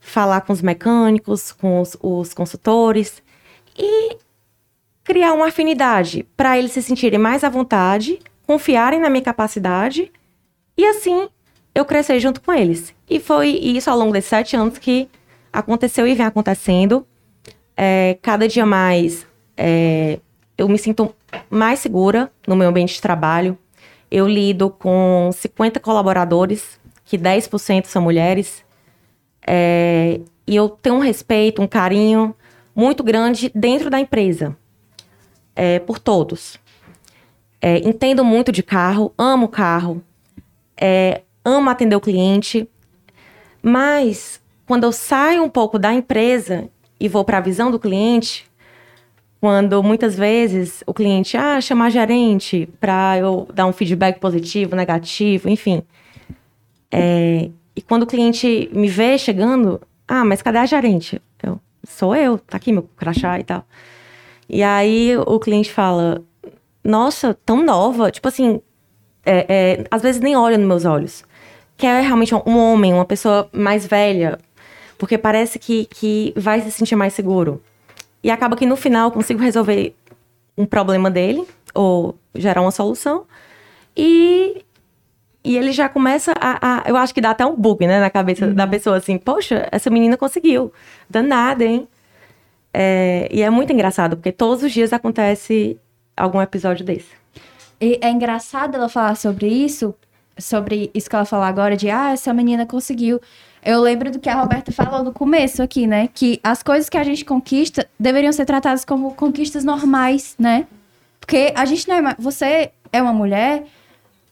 falar 0.00 0.40
com 0.40 0.52
os 0.52 0.60
mecânicos, 0.60 1.52
com 1.52 1.80
os, 1.80 1.96
os 2.02 2.34
consultores 2.34 3.22
e 3.78 4.16
criar 5.04 5.32
uma 5.32 5.46
afinidade 5.46 6.26
para 6.36 6.58
eles 6.58 6.72
se 6.72 6.82
sentirem 6.82 7.20
mais 7.20 7.44
à 7.44 7.48
vontade, 7.48 8.18
confiarem 8.44 8.98
na 8.98 9.08
minha 9.08 9.22
capacidade 9.22 10.10
e 10.76 10.84
assim 10.84 11.28
eu 11.72 11.84
crescer 11.84 12.18
junto 12.18 12.40
com 12.40 12.52
eles. 12.52 12.92
E 13.08 13.20
foi 13.20 13.50
isso 13.50 13.88
ao 13.88 13.96
longo 13.96 14.12
desses 14.12 14.28
sete 14.28 14.56
anos 14.56 14.76
que 14.76 15.08
aconteceu 15.52 16.04
e 16.04 16.16
vem 16.16 16.26
acontecendo. 16.26 17.06
É, 17.76 18.18
cada 18.20 18.48
dia 18.48 18.66
mais 18.66 19.24
é, 19.56 20.18
eu 20.60 20.68
me 20.68 20.76
sinto 20.76 21.14
mais 21.48 21.78
segura 21.78 22.30
no 22.46 22.54
meu 22.54 22.68
ambiente 22.68 22.92
de 22.92 23.00
trabalho. 23.00 23.56
Eu 24.10 24.28
lido 24.28 24.68
com 24.68 25.30
50 25.32 25.80
colaboradores, 25.80 26.78
que 27.06 27.16
10% 27.16 27.86
são 27.86 28.02
mulheres. 28.02 28.62
É, 29.46 30.20
e 30.46 30.54
eu 30.54 30.68
tenho 30.68 30.96
um 30.96 31.00
respeito, 31.00 31.62
um 31.62 31.66
carinho 31.66 32.36
muito 32.76 33.02
grande 33.02 33.50
dentro 33.54 33.88
da 33.88 33.98
empresa, 33.98 34.54
é, 35.56 35.78
por 35.78 35.98
todos. 35.98 36.58
É, 37.58 37.78
entendo 37.78 38.22
muito 38.22 38.52
de 38.52 38.62
carro, 38.62 39.14
amo 39.16 39.48
carro, 39.48 40.02
é, 40.76 41.22
amo 41.42 41.70
atender 41.70 41.96
o 41.96 42.00
cliente, 42.02 42.68
mas 43.62 44.42
quando 44.66 44.84
eu 44.84 44.92
saio 44.92 45.42
um 45.42 45.48
pouco 45.48 45.78
da 45.78 45.94
empresa 45.94 46.68
e 46.98 47.08
vou 47.08 47.24
para 47.24 47.38
a 47.38 47.42
visão 47.42 47.70
do 47.70 47.78
cliente, 47.78 48.49
quando 49.40 49.82
muitas 49.82 50.14
vezes 50.14 50.84
o 50.86 50.92
cliente, 50.92 51.36
ah, 51.36 51.60
chamar 51.60 51.90
gerente 51.90 52.68
para 52.78 53.16
eu 53.18 53.48
dar 53.54 53.66
um 53.66 53.72
feedback 53.72 54.20
positivo, 54.20 54.76
negativo, 54.76 55.48
enfim. 55.48 55.82
É, 56.90 57.48
e 57.74 57.80
quando 57.80 58.02
o 58.02 58.06
cliente 58.06 58.68
me 58.72 58.88
vê 58.88 59.16
chegando, 59.16 59.80
ah, 60.06 60.24
mas 60.24 60.42
cadê 60.42 60.58
a 60.58 60.66
gerente? 60.66 61.22
Eu, 61.42 61.58
sou 61.84 62.14
eu, 62.14 62.38
tá 62.38 62.58
aqui 62.58 62.70
meu 62.70 62.82
crachá 62.96 63.40
e 63.40 63.44
tal. 63.44 63.64
E 64.46 64.62
aí 64.62 65.16
o 65.16 65.38
cliente 65.40 65.72
fala, 65.72 66.22
nossa, 66.84 67.32
tão 67.46 67.64
nova, 67.64 68.10
tipo 68.10 68.28
assim, 68.28 68.60
é, 69.24 69.46
é, 69.48 69.84
às 69.90 70.02
vezes 70.02 70.20
nem 70.20 70.36
olha 70.36 70.58
nos 70.58 70.66
meus 70.66 70.84
olhos. 70.84 71.24
Que 71.78 71.86
é 71.86 72.00
realmente 72.02 72.34
um 72.34 72.58
homem, 72.58 72.92
uma 72.92 73.06
pessoa 73.06 73.48
mais 73.52 73.86
velha, 73.86 74.38
porque 74.98 75.16
parece 75.16 75.58
que, 75.58 75.86
que 75.86 76.34
vai 76.36 76.60
se 76.60 76.70
sentir 76.70 76.94
mais 76.94 77.14
seguro. 77.14 77.62
E 78.22 78.30
acaba 78.30 78.56
que 78.56 78.66
no 78.66 78.76
final 78.76 79.08
eu 79.08 79.12
consigo 79.12 79.40
resolver 79.40 79.94
um 80.56 80.66
problema 80.66 81.10
dele, 81.10 81.46
ou 81.74 82.16
gerar 82.34 82.60
uma 82.60 82.70
solução. 82.70 83.24
E, 83.96 84.62
e 85.42 85.56
ele 85.56 85.72
já 85.72 85.88
começa 85.88 86.32
a, 86.38 86.82
a, 86.82 86.88
Eu 86.88 86.96
acho 86.96 87.14
que 87.14 87.20
dá 87.20 87.30
até 87.30 87.44
um 87.46 87.56
bug, 87.56 87.86
né, 87.86 88.00
na 88.00 88.10
cabeça 88.10 88.46
uhum. 88.46 88.54
da 88.54 88.66
pessoa, 88.66 88.96
assim, 88.96 89.18
poxa, 89.18 89.68
essa 89.72 89.90
menina 89.90 90.16
conseguiu. 90.16 90.72
Danada, 91.08 91.64
hein? 91.64 91.88
É, 92.72 93.28
e 93.32 93.42
é 93.42 93.50
muito 93.50 93.72
engraçado, 93.72 94.16
porque 94.16 94.32
todos 94.32 94.62
os 94.62 94.72
dias 94.72 94.92
acontece 94.92 95.78
algum 96.16 96.40
episódio 96.40 96.84
desse. 96.84 97.08
E 97.80 97.98
é 98.02 98.10
engraçado 98.10 98.74
ela 98.74 98.88
falar 98.88 99.16
sobre 99.16 99.48
isso, 99.48 99.94
sobre 100.40 100.90
isso 100.94 101.08
que 101.08 101.16
ela 101.16 101.24
falou 101.24 101.44
agora, 101.44 101.76
de 101.76 101.90
ah, 101.90 102.12
essa 102.12 102.32
menina 102.32 102.66
conseguiu. 102.66 103.20
Eu 103.64 103.80
lembro 103.80 104.10
do 104.10 104.18
que 104.18 104.28
a 104.28 104.40
Roberta 104.40 104.72
falou 104.72 105.04
no 105.04 105.12
começo 105.12 105.62
aqui, 105.62 105.86
né? 105.86 106.08
Que 106.12 106.40
as 106.42 106.62
coisas 106.62 106.88
que 106.88 106.96
a 106.96 107.04
gente 107.04 107.24
conquista 107.24 107.86
deveriam 107.98 108.32
ser 108.32 108.46
tratadas 108.46 108.84
como 108.84 109.14
conquistas 109.14 109.64
normais, 109.64 110.34
né? 110.38 110.66
Porque 111.20 111.52
a 111.54 111.64
gente 111.64 111.86
não 111.86 112.08
é. 112.08 112.16
Você 112.18 112.70
é 112.92 113.02
uma 113.02 113.12
mulher 113.12 113.64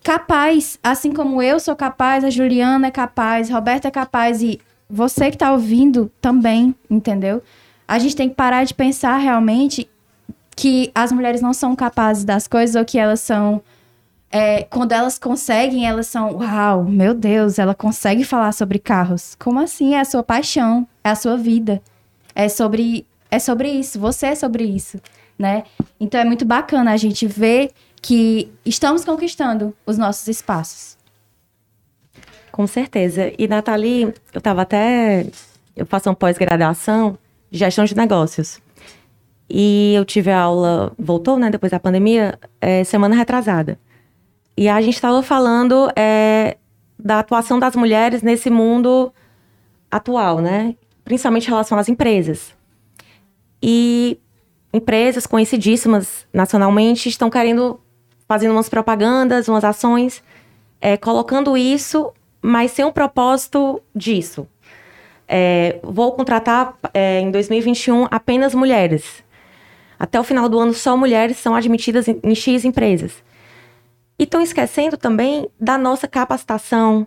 capaz, 0.02 0.78
assim 0.82 1.12
como 1.12 1.42
eu 1.42 1.60
sou 1.60 1.76
capaz, 1.76 2.24
a 2.24 2.30
Juliana 2.30 2.86
é 2.86 2.90
capaz, 2.90 3.50
a 3.50 3.54
Roberta 3.54 3.88
é 3.88 3.90
capaz 3.90 4.40
e 4.42 4.58
você 4.88 5.30
que 5.30 5.36
tá 5.36 5.52
ouvindo 5.52 6.10
também, 6.20 6.74
entendeu? 6.88 7.42
A 7.86 7.98
gente 7.98 8.16
tem 8.16 8.28
que 8.28 8.34
parar 8.34 8.64
de 8.64 8.72
pensar 8.72 9.18
realmente 9.18 9.88
que 10.56 10.90
as 10.94 11.12
mulheres 11.12 11.40
não 11.40 11.52
são 11.52 11.76
capazes 11.76 12.24
das 12.24 12.48
coisas 12.48 12.74
ou 12.74 12.84
que 12.84 12.98
elas 12.98 13.20
são 13.20 13.62
é, 14.30 14.64
quando 14.64 14.92
elas 14.92 15.18
conseguem, 15.18 15.86
elas 15.86 16.06
são, 16.06 16.36
uau, 16.36 16.84
meu 16.84 17.14
Deus, 17.14 17.58
ela 17.58 17.74
consegue 17.74 18.24
falar 18.24 18.52
sobre 18.52 18.78
carros. 18.78 19.34
Como 19.38 19.58
assim? 19.58 19.94
É 19.94 20.00
a 20.00 20.04
sua 20.04 20.22
paixão, 20.22 20.86
é 21.02 21.10
a 21.10 21.14
sua 21.14 21.36
vida. 21.36 21.82
É 22.34 22.48
sobre, 22.48 23.06
é 23.30 23.38
sobre 23.38 23.70
isso, 23.70 23.98
você 23.98 24.26
é 24.26 24.34
sobre 24.34 24.64
isso, 24.64 25.00
né? 25.38 25.64
Então 25.98 26.20
é 26.20 26.24
muito 26.24 26.44
bacana 26.44 26.92
a 26.92 26.96
gente 26.96 27.26
ver 27.26 27.72
que 28.00 28.52
estamos 28.64 29.04
conquistando 29.04 29.74
os 29.84 29.98
nossos 29.98 30.28
espaços. 30.28 30.96
Com 32.52 32.66
certeza. 32.66 33.32
E 33.38 33.48
Nathalie, 33.48 34.02
eu 34.32 34.38
estava 34.38 34.62
até. 34.62 35.26
Eu 35.76 35.86
faço 35.86 36.08
uma 36.08 36.14
pós-graduação 36.14 37.16
de 37.50 37.58
gestão 37.58 37.84
de 37.84 37.96
negócios. 37.96 38.60
E 39.48 39.94
eu 39.94 40.04
tive 40.04 40.30
aula, 40.30 40.92
voltou, 40.98 41.38
né, 41.38 41.50
depois 41.50 41.72
da 41.72 41.80
pandemia, 41.80 42.38
é, 42.60 42.84
semana 42.84 43.14
retrasada. 43.14 43.78
E 44.60 44.68
a 44.68 44.80
gente 44.80 44.96
estava 44.96 45.22
falando 45.22 45.88
é, 45.94 46.56
da 46.98 47.20
atuação 47.20 47.60
das 47.60 47.76
mulheres 47.76 48.22
nesse 48.22 48.50
mundo 48.50 49.14
atual, 49.88 50.40
né? 50.40 50.74
Principalmente 51.04 51.46
em 51.46 51.50
relação 51.50 51.78
às 51.78 51.88
empresas. 51.88 52.56
E 53.62 54.18
empresas 54.74 55.28
conhecidíssimas 55.28 56.26
nacionalmente 56.32 57.08
estão 57.08 57.30
querendo, 57.30 57.78
fazendo 58.26 58.50
umas 58.50 58.68
propagandas, 58.68 59.46
umas 59.46 59.62
ações, 59.62 60.24
é, 60.80 60.96
colocando 60.96 61.56
isso, 61.56 62.12
mas 62.42 62.72
sem 62.72 62.84
um 62.84 62.90
propósito 62.90 63.80
disso. 63.94 64.44
É, 65.28 65.78
vou 65.84 66.10
contratar 66.10 66.76
é, 66.92 67.20
em 67.20 67.30
2021 67.30 68.08
apenas 68.10 68.56
mulheres. 68.56 69.22
Até 69.96 70.18
o 70.18 70.24
final 70.24 70.48
do 70.48 70.58
ano, 70.58 70.74
só 70.74 70.96
mulheres 70.96 71.36
são 71.36 71.54
admitidas 71.54 72.08
em, 72.08 72.18
em 72.24 72.34
X 72.34 72.64
empresas. 72.64 73.22
E 74.18 74.24
estão 74.24 74.42
esquecendo 74.42 74.96
também 74.96 75.48
da 75.60 75.78
nossa 75.78 76.08
capacitação, 76.08 77.06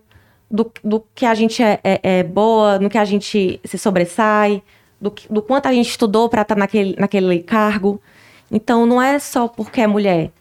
do, 0.49 0.71
do 0.83 1.03
que 1.13 1.25
a 1.25 1.33
gente 1.33 1.61
é, 1.61 1.79
é, 1.83 1.99
é, 2.03 2.23
boa, 2.23 2.79
no 2.79 2.89
que 2.89 2.97
a 2.97 3.05
gente 3.05 3.59
se 3.63 3.77
sobressai, 3.77 4.63
do, 4.99 5.13
do 5.29 5.41
quanto 5.41 5.65
a 5.65 5.73
gente 5.73 5.89
estudou 5.89 6.29
para 6.29 6.43
estar 6.43 6.55
tá 6.55 6.59
naquele, 6.59 6.95
naquele 6.97 7.39
cargo. 7.39 8.01
Então 8.49 8.85
não 8.85 9.01
é 9.01 9.17
só 9.19 9.47
porque 9.47 9.81
é 9.81 9.87
mulher 9.87 10.31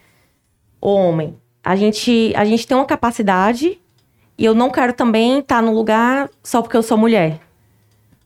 ou 0.81 0.97
homem. 0.97 1.37
A 1.62 1.77
gente, 1.77 2.33
a 2.37 2.45
gente 2.45 2.67
tem 2.67 2.77
uma 2.77 2.87
capacidade 2.87 3.79
e 4.37 4.45
eu 4.45 4.55
não 4.55 4.71
quero 4.71 4.93
também 4.93 5.41
estar 5.41 5.62
no 5.62 5.75
lugar 5.75 6.31
só 6.43 6.62
porque 6.62 6.77
eu 6.77 6.83
sou 6.83 6.97
mulher. 6.97 7.41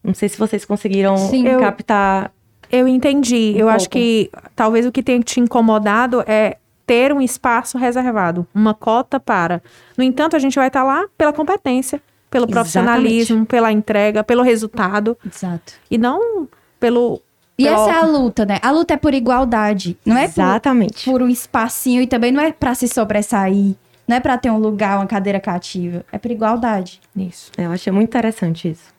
Não 0.02 0.14
sei 0.14 0.28
se 0.28 0.38
vocês 0.38 0.64
conseguiram 0.64 1.16
Sim, 1.16 1.44
captar. 1.58 2.30
Eu 2.70 2.86
entendi. 2.86 3.54
Um 3.56 3.60
eu 3.60 3.68
acho 3.68 3.88
pouco. 3.88 3.98
que 3.98 4.30
talvez 4.54 4.86
o 4.86 4.92
que 4.92 5.02
tenha 5.02 5.20
te 5.20 5.40
incomodado 5.40 6.22
é 6.26 6.58
ter 6.86 7.12
um 7.12 7.20
espaço 7.20 7.78
reservado, 7.78 8.46
uma 8.54 8.74
cota 8.74 9.18
para. 9.18 9.62
No 9.96 10.04
entanto, 10.04 10.36
a 10.36 10.38
gente 10.38 10.56
vai 10.56 10.66
estar 10.68 10.84
lá 10.84 11.06
pela 11.16 11.32
competência, 11.32 12.00
pelo 12.30 12.44
Exatamente. 12.44 12.52
profissionalismo, 12.52 13.46
pela 13.46 13.72
entrega, 13.72 14.24
pelo 14.24 14.42
resultado 14.42 15.16
Exato. 15.24 15.74
e 15.90 15.96
não 15.96 16.48
pelo 16.80 17.22
E 17.56 17.66
essa 17.66 17.90
é 17.90 17.94
a 17.94 18.04
luta, 18.06 18.44
né? 18.44 18.58
A 18.62 18.70
luta 18.70 18.94
é 18.94 18.96
por 18.96 19.14
igualdade. 19.14 19.96
Não 20.04 20.16
é 20.16 20.24
por, 20.28 20.40
Exatamente. 20.40 21.04
por 21.10 21.22
um 21.22 21.28
espacinho 21.28 22.02
e 22.02 22.06
também 22.06 22.32
não 22.32 22.42
é 22.42 22.52
pra 22.52 22.74
se 22.74 22.88
sobressair. 22.88 23.74
Não 24.06 24.16
é 24.16 24.20
pra 24.20 24.36
ter 24.36 24.50
um 24.50 24.58
lugar, 24.58 24.98
uma 24.98 25.06
cadeira 25.06 25.40
cativa. 25.40 26.04
É 26.12 26.18
por 26.18 26.30
igualdade. 26.30 27.00
isso. 27.16 27.50
Eu 27.56 27.70
achei 27.72 27.90
muito 27.92 28.08
interessante 28.10 28.68
isso. 28.68 28.92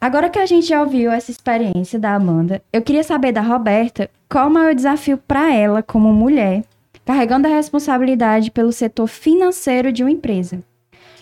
Agora 0.00 0.30
que 0.30 0.38
a 0.38 0.46
gente 0.46 0.66
já 0.66 0.80
ouviu 0.80 1.12
essa 1.12 1.30
experiência 1.30 1.98
da 1.98 2.14
Amanda, 2.14 2.62
eu 2.72 2.80
queria 2.80 3.04
saber 3.04 3.32
da 3.32 3.42
Roberta 3.42 4.10
qual 4.30 4.48
o 4.48 4.50
maior 4.50 4.74
desafio 4.74 5.18
para 5.18 5.54
ela 5.54 5.82
como 5.82 6.10
mulher, 6.12 6.64
carregando 7.10 7.48
a 7.48 7.50
responsabilidade 7.50 8.52
pelo 8.52 8.70
setor 8.70 9.08
financeiro 9.08 9.90
de 9.90 10.04
uma 10.04 10.12
empresa. 10.12 10.62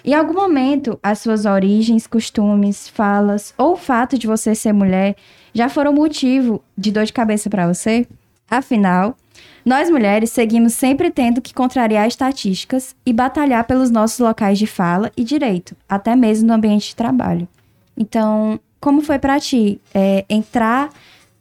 Em 0.04 0.12
algum 0.12 0.34
momento, 0.34 1.00
as 1.02 1.20
suas 1.20 1.46
origens, 1.46 2.06
costumes, 2.06 2.90
falas 2.90 3.54
ou 3.56 3.72
o 3.72 3.76
fato 3.76 4.18
de 4.18 4.26
você 4.26 4.54
ser 4.54 4.74
mulher 4.74 5.16
já 5.54 5.66
foram 5.66 5.94
motivo 5.94 6.62
de 6.76 6.92
dor 6.92 7.06
de 7.06 7.12
cabeça 7.14 7.48
para 7.48 7.66
você? 7.66 8.06
Afinal, 8.50 9.16
nós 9.64 9.88
mulheres 9.88 10.30
seguimos 10.30 10.74
sempre 10.74 11.10
tendo 11.10 11.40
que 11.40 11.54
contrariar 11.54 12.06
estatísticas 12.06 12.94
e 13.06 13.10
batalhar 13.10 13.64
pelos 13.64 13.90
nossos 13.90 14.18
locais 14.18 14.58
de 14.58 14.66
fala 14.66 15.10
e 15.16 15.24
direito, 15.24 15.74
até 15.88 16.14
mesmo 16.14 16.48
no 16.48 16.52
ambiente 16.52 16.88
de 16.88 16.96
trabalho. 16.96 17.48
Então, 17.96 18.60
como 18.78 19.00
foi 19.00 19.18
para 19.18 19.40
ti 19.40 19.80
é, 19.94 20.26
entrar 20.28 20.90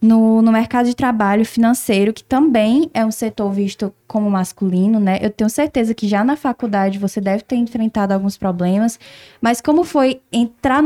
no, 0.01 0.42
no 0.42 0.51
mercado 0.51 0.86
de 0.86 0.96
trabalho 0.96 1.44
financeiro, 1.44 2.13
que 2.13 2.24
também 2.24 2.89
é 2.94 3.04
um 3.04 3.12
setor 3.12 3.51
visto 3.51 3.94
como 4.08 4.30
masculino, 4.30 5.00
né? 5.00 5.18
Eu 5.22 5.32
tenho 5.32 5.50
certeza 5.50 5.94
que 5.94 6.08
já 6.08 6.24
na 6.24 6.36
faculdade 6.36 7.00
você 7.00 7.20
deve 7.20 7.44
ter 7.44 7.56
enfrentado 7.56 8.13
alguns 8.13 8.38
problemas, 8.38 9.00
mas 9.42 9.60
como 9.60 9.84
foi 9.84 10.22
entrar 10.32 10.84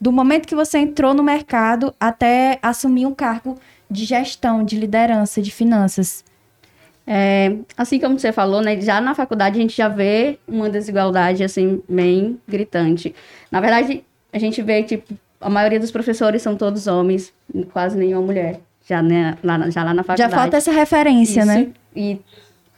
do 0.00 0.12
momento 0.12 0.46
que 0.46 0.54
você 0.54 0.78
entrou 0.78 1.12
no 1.12 1.22
mercado 1.22 1.92
até 1.98 2.58
assumir 2.62 3.06
um 3.06 3.14
cargo 3.14 3.58
de 3.90 4.04
gestão, 4.04 4.64
de 4.64 4.78
liderança, 4.78 5.42
de 5.42 5.50
finanças? 5.50 6.24
É, 7.04 7.56
assim 7.76 7.98
como 7.98 8.16
você 8.16 8.30
falou, 8.32 8.62
né, 8.62 8.80
já 8.80 9.00
na 9.00 9.12
faculdade 9.12 9.58
a 9.58 9.60
gente 9.60 9.76
já 9.76 9.88
vê 9.88 10.38
uma 10.46 10.70
desigualdade 10.70 11.42
assim 11.42 11.82
bem 11.88 12.38
gritante. 12.46 13.12
Na 13.50 13.60
verdade, 13.60 14.04
a 14.32 14.38
gente 14.38 14.62
vê 14.62 14.84
tipo 14.84 15.12
a 15.42 15.50
maioria 15.50 15.80
dos 15.80 15.90
professores 15.90 16.42
são 16.42 16.56
todos 16.56 16.86
homens, 16.86 17.32
quase 17.72 17.98
nenhuma 17.98 18.22
mulher. 18.22 18.60
Já 18.86 19.02
né, 19.02 19.36
lá, 19.42 19.70
já 19.70 19.84
lá 19.84 19.94
na 19.94 20.02
Já 20.02 20.04
faculdade. 20.04 20.34
falta 20.34 20.56
essa 20.56 20.72
referência, 20.72 21.40
Isso. 21.40 21.46
né? 21.48 21.68
E 21.94 22.18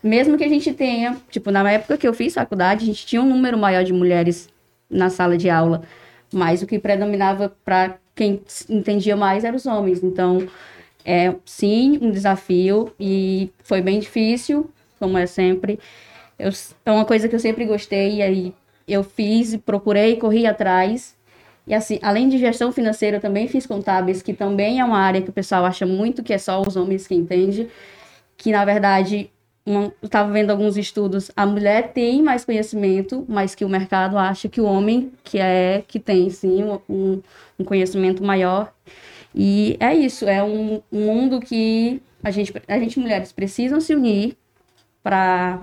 mesmo 0.03 0.37
que 0.37 0.45
a 0.45 0.49
gente 0.49 0.73
tenha, 0.73 1.17
tipo, 1.31 1.51
na 1.51 1.71
época 1.71 1.97
que 1.97 2.07
eu 2.07 2.13
fiz 2.13 2.35
faculdade, 2.35 2.83
a 2.83 2.87
gente 2.87 3.07
tinha 3.07 3.23
um 3.23 3.29
número 3.29 3.57
maior 3.57 3.85
de 3.85 3.93
mulheres 3.93 4.49
na 4.91 5.09
sala 5.09 5.37
de 5.37 5.49
aula, 5.49 5.83
mas 6.33 6.63
o 6.63 6.67
que 6.67 6.79
predominava 6.79 7.55
para 7.65 7.97
quem 8.15 8.41
entendia 8.69 9.17
mais 9.17 9.45
eram 9.45 9.57
os 9.57 9.67
homens. 9.67 10.03
Então, 10.03 10.47
é 11.05 11.35
sim 11.45 11.99
um 12.01 12.11
desafio 12.11 12.93
e 12.99 13.51
foi 13.63 13.81
bem 13.81 13.99
difícil, 13.99 14.71
como 14.99 15.19
é 15.19 15.27
sempre. 15.27 15.79
Eu, 16.39 16.51
é 16.85 16.93
uma 16.93 17.05
coisa 17.05 17.29
que 17.29 17.35
eu 17.35 17.41
sempre 17.41 17.65
gostei 17.65 18.17
e 18.17 18.23
aí 18.23 18.55
eu 18.87 19.03
fiz 19.03 19.53
e 19.53 19.59
procurei, 19.59 20.17
corri 20.17 20.47
atrás. 20.47 21.15
E 21.67 21.73
assim, 21.75 21.99
além 22.03 22.29
de 22.29 22.39
gestão 22.39 22.71
financeira, 22.71 23.17
eu 23.17 23.21
também 23.21 23.49
fiz 23.49 23.67
contábeis, 23.67 24.21
que 24.23 24.35
também 24.35 24.81
é 24.81 24.85
uma 24.85 24.99
área 24.99 25.23
que 25.23 25.31
o 25.31 25.33
pessoal 25.33 25.65
acha 25.65 25.87
muito 25.87 26.23
que 26.23 26.33
é 26.33 26.39
só 26.39 26.61
os 26.61 26.77
homens 26.77 27.07
que 27.07 27.15
entendem 27.15 27.69
que 28.37 28.53
na 28.53 28.65
verdade 28.65 29.31
estava 30.03 30.31
vendo 30.31 30.51
alguns 30.51 30.77
estudos 30.77 31.31
a 31.35 31.47
mulher 31.47 31.93
tem 31.95 32.23
mais 32.23 32.45
conhecimento 32.45 33.25
mas 33.27 33.55
que 33.55 33.65
o 33.65 33.69
mercado 33.69 34.19
acha 34.19 34.47
que 34.47 34.61
o 34.61 34.65
homem 34.65 35.11
que 35.23 35.39
é 35.39 35.83
que 35.89 35.99
tem 35.99 36.29
sim 36.29 36.63
um, 36.89 37.23
um 37.59 37.65
conhecimento 37.65 38.23
maior. 38.23 38.73
E 39.35 39.77
é 39.81 39.95
isso 39.95 40.29
é 40.29 40.43
um, 40.45 40.83
um 40.93 41.07
mundo 41.07 41.41
que 41.41 42.01
a 42.23 42.31
gente 42.31 42.53
a 42.69 42.79
gente 42.79 42.99
mulheres 42.99 43.33
precisam 43.33 43.81
se 43.81 43.95
unir 43.95 44.37
para 45.03 45.61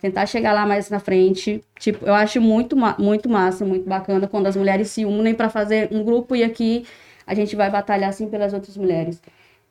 tentar 0.00 0.26
chegar 0.26 0.52
lá 0.52 0.66
mais 0.66 0.90
na 0.90 0.98
frente 0.98 1.62
tipo 1.78 2.06
eu 2.06 2.14
acho 2.14 2.40
muito 2.40 2.76
muito 2.98 3.28
massa 3.28 3.64
muito 3.64 3.88
bacana 3.88 4.26
quando 4.26 4.46
as 4.46 4.56
mulheres 4.56 4.90
se 4.90 5.04
unem 5.04 5.34
para 5.34 5.48
fazer 5.50 5.88
um 5.92 6.04
grupo 6.04 6.34
e 6.34 6.42
aqui 6.42 6.86
a 7.26 7.34
gente 7.34 7.54
vai 7.56 7.70
batalhar 7.70 8.10
assim 8.10 8.28
pelas 8.28 8.52
outras 8.52 8.76
mulheres 8.76 9.20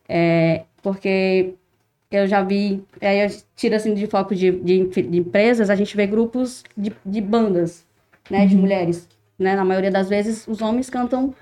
é, 0.08 0.64
porque 0.82 1.54
eu 2.12 2.28
já 2.28 2.42
vi, 2.42 2.84
aí 3.02 3.20
eu 3.20 3.30
tiro 3.56 3.76
assim 3.76 3.94
de 3.94 4.08
foco 4.08 4.34
de, 4.36 4.52
de, 4.52 4.86
de 4.86 5.18
empresas, 5.18 5.70
a 5.70 5.76
gente 5.76 5.96
vê 5.96 6.08
grupos 6.08 6.64
de, 6.76 6.92
de 7.06 7.22
bandas, 7.22 7.86
né, 8.30 8.46
de 8.48 8.56
mulheres, 8.56 9.08
né, 9.38 9.56
na 9.56 9.64
maioria 9.64 9.92
das 9.92 10.10
vezes 10.10 10.48
os 10.48 10.62
homens 10.62 10.90
cantam, 10.90 11.34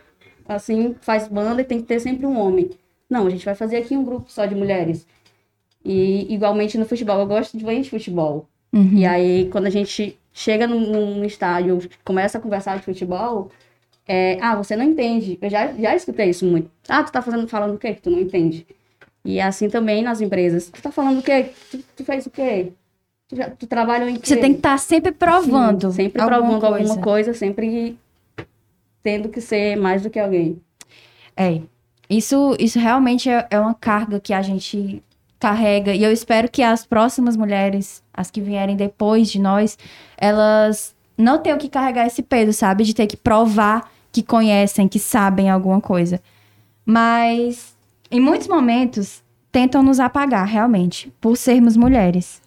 assim, 0.47 0.95
faz 1.01 1.27
banda 1.27 1.61
e 1.61 1.65
tem 1.65 1.79
que 1.79 1.87
ter 1.87 1.99
sempre 1.99 2.25
um 2.25 2.37
homem. 2.37 2.69
Não, 3.09 3.25
a 3.25 3.29
gente 3.29 3.45
vai 3.45 3.55
fazer 3.55 3.77
aqui 3.77 3.95
um 3.95 4.03
grupo 4.03 4.29
só 4.29 4.45
de 4.45 4.55
mulheres. 4.55 5.07
E 5.83 6.33
igualmente 6.33 6.77
no 6.77 6.85
futebol, 6.85 7.19
eu 7.19 7.27
gosto 7.27 7.57
de 7.57 7.63
bem 7.63 7.81
de 7.81 7.89
futebol. 7.89 8.47
Uhum. 8.73 8.97
E 8.97 9.05
aí, 9.05 9.49
quando 9.49 9.67
a 9.67 9.69
gente 9.71 10.17
chega 10.33 10.67
num, 10.67 10.79
num 10.79 11.25
estádio, 11.25 11.79
começa 12.03 12.37
a 12.37 12.41
conversar 12.41 12.77
de 12.77 12.83
futebol, 12.83 13.49
é, 14.07 14.37
ah, 14.41 14.55
você 14.55 14.75
não 14.75 14.85
entende. 14.85 15.37
Eu 15.41 15.49
já, 15.49 15.73
já 15.73 15.95
escutei 15.95 16.29
isso 16.29 16.45
muito. 16.45 16.69
Ah, 16.87 17.03
tu 17.03 17.11
tá 17.11 17.21
fazendo, 17.21 17.47
falando 17.47 17.75
o 17.75 17.77
quê 17.77 17.93
que 17.93 18.01
tu 18.01 18.09
não 18.09 18.19
entende? 18.19 18.65
E 19.25 19.39
é 19.39 19.43
assim 19.43 19.69
também 19.69 20.01
nas 20.01 20.21
empresas. 20.21 20.69
Tu 20.69 20.81
tá 20.81 20.91
falando 20.91 21.19
o 21.19 21.23
quê? 21.23 21.49
Tu, 21.69 21.83
tu 21.95 22.05
fez 22.05 22.25
o 22.25 22.29
quê? 22.29 22.71
Tu, 23.27 23.35
já, 23.35 23.49
tu 23.49 23.67
trabalha 23.67 24.09
em 24.09 24.15
quê? 24.15 24.27
Você 24.27 24.37
tem 24.37 24.53
que 24.53 24.59
estar 24.59 24.77
sempre 24.77 25.11
provando. 25.11 25.89
Sim, 25.89 26.03
sempre 26.03 26.21
alguma 26.21 26.39
provando 26.39 26.61
coisa. 26.61 26.77
alguma 26.77 27.03
coisa, 27.03 27.33
sempre 27.33 27.97
tendo 29.03 29.27
que 29.27 29.41
ser 29.41 29.75
mais 29.75 30.03
do 30.03 30.09
que 30.09 30.19
alguém. 30.19 30.61
É. 31.35 31.61
Isso, 32.09 32.55
isso 32.57 32.79
realmente 32.79 33.29
é, 33.29 33.45
é 33.49 33.59
uma 33.59 33.73
carga 33.73 34.19
que 34.19 34.33
a 34.33 34.41
gente 34.41 35.03
carrega. 35.39 35.93
E 35.93 36.03
eu 36.03 36.11
espero 36.11 36.49
que 36.49 36.63
as 36.63 36.85
próximas 36.85 37.35
mulheres, 37.35 38.03
as 38.13 38.29
que 38.29 38.41
vierem 38.41 38.75
depois 38.75 39.29
de 39.29 39.39
nós, 39.39 39.77
elas 40.17 40.95
não 41.17 41.39
tenham 41.39 41.57
que 41.57 41.69
carregar 41.69 42.05
esse 42.05 42.21
peso, 42.21 42.53
sabe? 42.53 42.83
De 42.83 42.93
ter 42.93 43.07
que 43.07 43.17
provar 43.17 43.89
que 44.11 44.23
conhecem, 44.23 44.87
que 44.87 44.99
sabem 44.99 45.49
alguma 45.49 45.81
coisa. 45.81 46.21
Mas, 46.85 47.75
em 48.09 48.19
muitos 48.19 48.47
momentos, 48.47 49.23
tentam 49.51 49.83
nos 49.83 49.99
apagar, 49.99 50.47
realmente, 50.47 51.11
por 51.19 51.35
sermos 51.35 51.75
mulheres. 51.75 52.41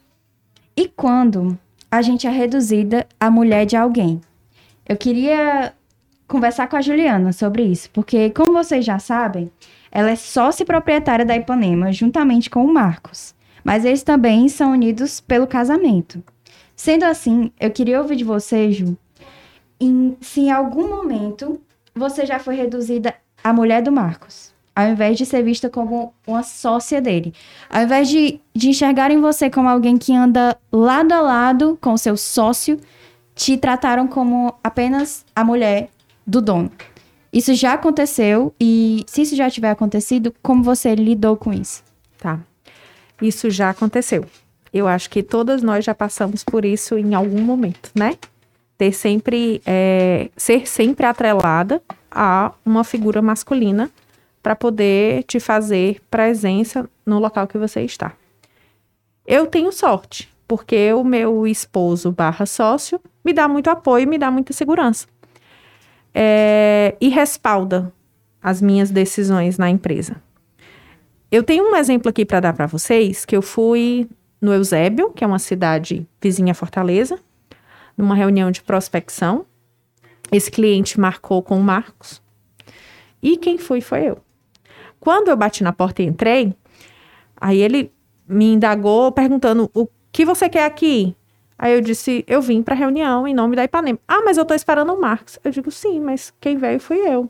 E 0.76 0.88
quando 0.88 1.59
a 1.90 2.00
gente 2.03 2.26
é 2.26 2.31
reduzida 2.31 3.07
a 3.18 3.31
mulher 3.31 3.66
de 3.66 3.76
alguém? 3.76 4.20
Eu 4.88 4.96
queria 4.96 5.74
conversar 6.31 6.69
com 6.69 6.77
a 6.77 6.81
Juliana 6.81 7.33
sobre 7.33 7.64
isso, 7.64 7.90
porque, 7.93 8.31
como 8.31 8.53
vocês 8.53 8.85
já 8.85 8.99
sabem, 9.01 9.51
ela 9.90 10.11
é 10.11 10.16
sócia 10.16 10.64
proprietária 10.64 11.25
da 11.27 11.37
Ipanema, 11.37 11.93
juntamente 11.93 12.49
com 12.49 12.64
o 12.64 12.73
Marcos. 12.73 13.35
Mas 13.64 13.85
eles 13.85 14.05
também 14.05 14.49
são 14.49 14.73
unidos 14.73 15.21
pelo 15.21 15.47
casamento. 15.47 16.23
Sendo 16.77 17.05
assim, 17.05 17.51
eu 17.59 17.71
queria 17.71 18.01
ouvir 18.01 18.16
de 18.16 18.25
você, 18.25 18.71
Ju, 18.71 18.97
em- 19.81 20.16
se 20.21 20.43
em 20.43 20.51
algum 20.53 20.88
momento 20.88 21.61
você 21.95 22.25
já 22.25 22.38
foi 22.38 22.55
reduzida 22.55 23.12
à 23.43 23.53
mulher 23.53 23.83
do 23.83 23.90
Marcos, 23.90 24.55
ao 24.75 24.87
invés 24.88 25.19
de 25.19 25.27
ser 25.27 25.43
vista 25.43 25.69
como 25.69 26.14
uma 26.27 26.45
sócia 26.45 27.01
dele. 27.03 27.35
Ao 27.69 27.83
invés 27.83 28.09
de, 28.09 28.40
de 28.55 28.69
enxergarem 28.71 29.21
você 29.21 29.51
como 29.51 29.69
alguém 29.69 29.99
que 29.99 30.14
anda 30.14 30.57
lado 30.71 31.12
a 31.12 31.21
lado 31.21 31.77
com 31.81 31.97
seu 31.97 32.16
sócio, 32.16 32.79
te 33.35 33.57
trataram 33.57 34.07
como 34.07 34.55
apenas 34.62 35.25
a 35.35 35.45
mulher 35.45 35.90
do 36.26 36.40
dono. 36.40 36.70
Isso 37.33 37.54
já 37.54 37.74
aconteceu 37.74 38.52
e 38.61 39.04
se 39.06 39.22
isso 39.22 39.37
já 39.37 39.48
tiver 39.48 39.70
acontecido, 39.70 40.35
como 40.42 40.62
você 40.62 40.94
lidou 40.94 41.37
com 41.37 41.52
isso? 41.52 41.83
Tá. 42.18 42.40
Isso 43.22 43.50
já 43.50 43.70
aconteceu. 43.70 44.24
Eu 44.72 44.88
acho 44.88 45.11
que 45.11 45.22
todas 45.22 45.62
nós 45.62 45.85
já 45.85 45.94
passamos 45.94 46.42
por 46.42 46.64
isso 46.64 46.96
em 46.98 47.14
algum 47.14 47.40
momento, 47.40 47.90
né? 47.94 48.16
Ter 48.76 48.92
sempre, 48.92 49.61
é, 49.66 50.30
ser 50.37 50.66
sempre 50.66 51.06
atrelada 51.06 51.83
a 52.11 52.52
uma 52.64 52.83
figura 52.83 53.20
masculina 53.20 53.90
para 54.42 54.56
poder 54.56 55.24
te 55.24 55.38
fazer 55.38 56.00
presença 56.11 56.88
no 57.04 57.18
local 57.18 57.46
que 57.46 57.59
você 57.59 57.83
está. 57.83 58.12
Eu 59.26 59.46
tenho 59.46 59.70
sorte, 59.70 60.28
porque 60.48 60.92
o 60.92 61.04
meu 61.04 61.46
esposo 61.46 62.11
barra 62.11 62.46
sócio 62.46 63.00
me 63.24 63.33
dá 63.33 63.46
muito 63.46 63.68
apoio, 63.68 64.09
me 64.09 64.18
dá 64.18 64.30
muita 64.30 64.52
segurança. 64.52 65.06
É, 66.14 66.96
e 67.01 67.09
respalda 67.09 67.92
as 68.42 68.61
minhas 68.61 68.90
decisões 68.90 69.59
na 69.59 69.68
empresa. 69.70 70.16
eu 71.31 71.44
tenho 71.44 71.70
um 71.70 71.77
exemplo 71.77 72.09
aqui 72.09 72.25
para 72.25 72.40
dar 72.40 72.53
para 72.53 72.66
vocês, 72.66 73.25
que 73.25 73.37
eu 73.37 73.42
fui 73.42 74.09
no 74.40 74.53
Eusébio, 74.53 75.11
que 75.11 75.23
é 75.23 75.27
uma 75.27 75.38
cidade 75.38 76.09
vizinha 76.20 76.53
a 76.53 76.55
Fortaleza, 76.55 77.18
numa 77.96 78.14
reunião 78.14 78.51
de 78.51 78.62
prospecção. 78.62 79.44
Esse 80.33 80.51
cliente 80.51 80.99
marcou 80.99 81.42
com 81.42 81.59
o 81.59 81.62
Marcos. 81.62 82.23
E 83.23 83.37
quem 83.37 83.59
fui 83.59 83.81
foi 83.81 84.09
eu. 84.09 84.18
Quando 84.99 85.29
eu 85.29 85.37
bati 85.37 85.62
na 85.62 85.73
porta 85.73 86.03
e 86.03 86.07
entrei, 86.07 86.55
aí 87.37 87.61
ele 87.61 87.92
me 88.29 88.53
indagou 88.53 89.12
perguntando 89.12 89.70
o 89.75 89.87
que 90.12 90.25
você 90.25 90.49
quer 90.49 90.64
aqui? 90.64 91.14
Aí 91.62 91.75
eu 91.75 91.83
disse, 91.83 92.25
eu 92.27 92.40
vim 92.40 92.62
para 92.62 92.75
reunião 92.75 93.29
em 93.29 93.35
nome 93.35 93.55
da 93.55 93.62
Ipanema. 93.62 93.99
Ah, 94.09 94.23
mas 94.25 94.38
eu 94.38 94.46
tô 94.46 94.55
esperando 94.55 94.94
o 94.94 94.99
Marcos. 94.99 95.38
Eu 95.44 95.51
digo, 95.51 95.70
sim, 95.70 96.01
mas 96.01 96.33
quem 96.40 96.57
veio 96.57 96.81
fui 96.81 96.96
eu. 96.96 97.29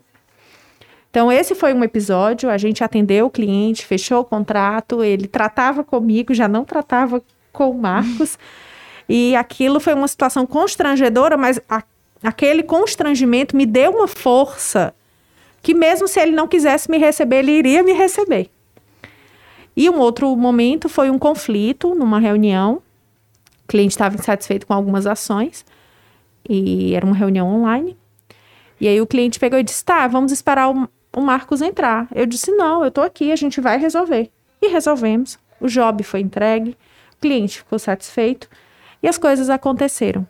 Então, 1.09 1.29
esse 1.29 1.53
foi 1.53 1.73
um 1.73 1.83
episódio, 1.83 2.49
a 2.49 2.57
gente 2.57 2.81
atendeu 2.81 3.25
o 3.25 3.29
cliente, 3.29 3.85
fechou 3.85 4.21
o 4.21 4.23
contrato, 4.23 5.03
ele 5.03 5.27
tratava 5.27 5.83
comigo, 5.83 6.33
já 6.33 6.47
não 6.47 6.63
tratava 6.63 7.21
com 7.51 7.71
o 7.71 7.77
Marcos. 7.77 8.39
e 9.09 9.35
aquilo 9.35 9.81
foi 9.81 9.93
uma 9.93 10.07
situação 10.07 10.45
constrangedora, 10.45 11.35
mas 11.35 11.59
a, 11.67 11.83
aquele 12.23 12.63
constrangimento 12.63 13.53
me 13.53 13.65
deu 13.65 13.91
uma 13.91 14.07
força 14.07 14.95
que 15.61 15.73
mesmo 15.73 16.07
se 16.07 16.21
ele 16.21 16.31
não 16.31 16.47
quisesse 16.47 16.89
me 16.89 16.97
receber, 16.97 17.39
ele 17.39 17.51
iria 17.51 17.83
me 17.83 17.91
receber. 17.91 18.49
E 19.75 19.89
um 19.89 19.99
outro 19.99 20.33
momento 20.37 20.87
foi 20.87 21.09
um 21.09 21.19
conflito 21.19 21.93
numa 21.93 22.17
reunião. 22.17 22.81
O 23.71 23.77
cliente 23.79 23.93
estava 23.93 24.15
insatisfeito 24.15 24.67
com 24.67 24.73
algumas 24.73 25.07
ações 25.07 25.65
e 26.47 26.93
era 26.93 27.05
uma 27.05 27.15
reunião 27.15 27.47
online. 27.47 27.97
E 28.81 28.85
aí 28.85 28.99
o 28.99 29.07
cliente 29.07 29.39
pegou 29.39 29.57
e 29.57 29.63
disse: 29.63 29.85
"Tá, 29.85 30.05
vamos 30.09 30.33
esperar 30.33 30.69
o, 30.69 30.89
o 31.15 31.21
Marcos 31.21 31.61
entrar". 31.61 32.05
Eu 32.13 32.25
disse: 32.25 32.51
"Não, 32.51 32.81
eu 32.81 32.89
estou 32.89 33.01
aqui, 33.01 33.31
a 33.31 33.35
gente 33.37 33.61
vai 33.61 33.77
resolver". 33.77 34.29
E 34.61 34.67
resolvemos. 34.67 35.39
O 35.57 35.67
job 35.67 36.03
foi 36.03 36.19
entregue, 36.19 36.71
o 37.13 37.21
cliente 37.21 37.59
ficou 37.59 37.79
satisfeito 37.79 38.49
e 39.01 39.07
as 39.07 39.17
coisas 39.17 39.49
aconteceram. 39.49 40.27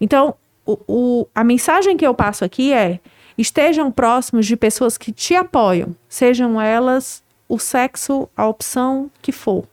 Então, 0.00 0.34
o, 0.64 0.78
o, 0.88 1.28
a 1.34 1.44
mensagem 1.44 1.98
que 1.98 2.06
eu 2.06 2.14
passo 2.14 2.46
aqui 2.46 2.72
é: 2.72 2.98
estejam 3.36 3.92
próximos 3.92 4.46
de 4.46 4.56
pessoas 4.56 4.96
que 4.96 5.12
te 5.12 5.34
apoiam, 5.34 5.94
sejam 6.08 6.58
elas 6.58 7.22
o 7.46 7.58
sexo, 7.58 8.26
a 8.34 8.48
opção 8.48 9.10
que 9.20 9.32
for. 9.32 9.66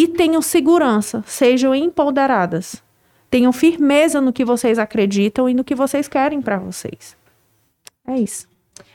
E 0.00 0.08
tenham 0.08 0.40
segurança, 0.40 1.22
sejam 1.26 1.74
empoderadas. 1.74 2.82
Tenham 3.30 3.52
firmeza 3.52 4.18
no 4.18 4.32
que 4.32 4.46
vocês 4.46 4.78
acreditam 4.78 5.46
e 5.46 5.52
no 5.52 5.62
que 5.62 5.74
vocês 5.74 6.08
querem 6.08 6.40
para 6.40 6.56
vocês. 6.56 7.14
É 8.08 8.16
isso. 8.16 8.48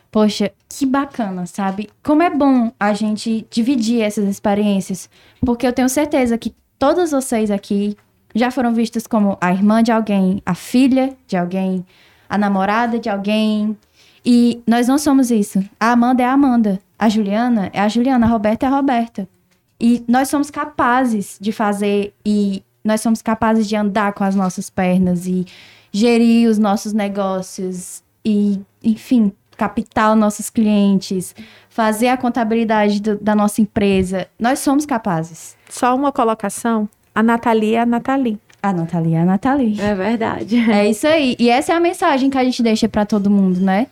Poxa, 0.10 0.52
que 0.68 0.84
bacana, 0.84 1.46
sabe? 1.46 1.91
Como 2.02 2.24
é 2.24 2.30
bom 2.32 2.72
a 2.80 2.91
gente 2.96 3.46
dividir 3.52 4.02
essas 4.02 4.28
experiências, 4.28 5.08
porque 5.41 5.68
eu 5.68 5.74
tenho 5.74 5.88
certeza 5.89 6.39
que 6.39 6.56
todas 6.80 7.12
vocês 7.12 7.52
aqui 7.52 7.96
já 8.34 8.50
foram 8.50 8.74
vistas 8.74 9.06
como 9.06 9.38
a 9.39 9.54
irmã 9.54 9.84
de 9.84 9.91
alguém, 9.91 10.41
a 10.44 10.56
filha 10.56 11.15
de 11.28 11.38
alguém, 11.38 11.86
a 12.28 12.36
namorada 12.36 12.98
de 12.98 13.10
alguém. 13.10 13.78
E 14.26 14.60
nós 14.65 14.88
não 14.88 14.98
somos 14.98 15.30
isso. 15.30 15.63
A 15.80 15.91
Amanda 15.91 16.24
é 16.24 16.26
a 16.26 16.34
Amanda. 16.34 16.82
A 16.98 17.08
Juliana 17.10 17.70
é 17.74 17.80
a 17.80 17.88
Juliana. 17.88 18.26
A 18.26 18.30
Roberta 18.30 18.65
é 18.65 18.70
a 18.70 18.72
Roberta. 18.72 19.35
E 19.80 20.04
nós 20.08 20.30
somos 20.30 20.50
capazes 20.50 21.38
de 21.40 21.52
fazer 21.52 22.14
e 22.26 22.64
nós 22.84 23.02
somos 23.02 23.22
capazes 23.22 23.68
de 23.68 23.76
andar 23.76 24.14
com 24.14 24.24
as 24.24 24.36
nossas 24.36 24.70
pernas 24.70 25.26
e 25.26 25.46
gerir 25.92 26.50
os 26.50 26.58
nossos 26.58 26.94
negócios 26.94 28.04
e, 28.24 28.60
enfim, 28.84 29.32
capital 29.58 30.16
nossos 30.16 30.50
clientes, 30.50 31.36
fazer 31.70 32.10
a 32.10 32.18
contabilidade 32.18 33.02
do, 33.02 33.18
da 33.18 33.36
nossa 33.36 33.62
empresa. 33.62 34.28
Nós 34.40 34.60
somos 34.60 34.86
capazes. 34.86 35.56
Só 35.70 35.96
uma 35.96 36.12
colocação. 36.12 36.88
A 37.14 37.24
Nathalie 37.24 37.76
é 37.76 37.80
a 37.80 37.86
Nathalie. 37.86 38.40
A 38.62 38.74
Nathalie 38.74 39.14
é 39.14 39.20
a 39.20 39.26
Nathalie. 39.26 39.80
É 39.80 39.96
verdade. 39.96 40.58
É 40.70 40.90
isso 40.90 41.08
aí. 41.08 41.36
E 41.40 41.50
essa 41.50 41.74
é 41.74 41.76
a 41.76 41.80
mensagem 41.80 42.30
que 42.30 42.38
a 42.38 42.44
gente 42.44 42.62
deixa 42.62 42.90
para 42.90 43.06
todo 43.06 43.30
mundo, 43.30 43.60
né? 43.60 43.88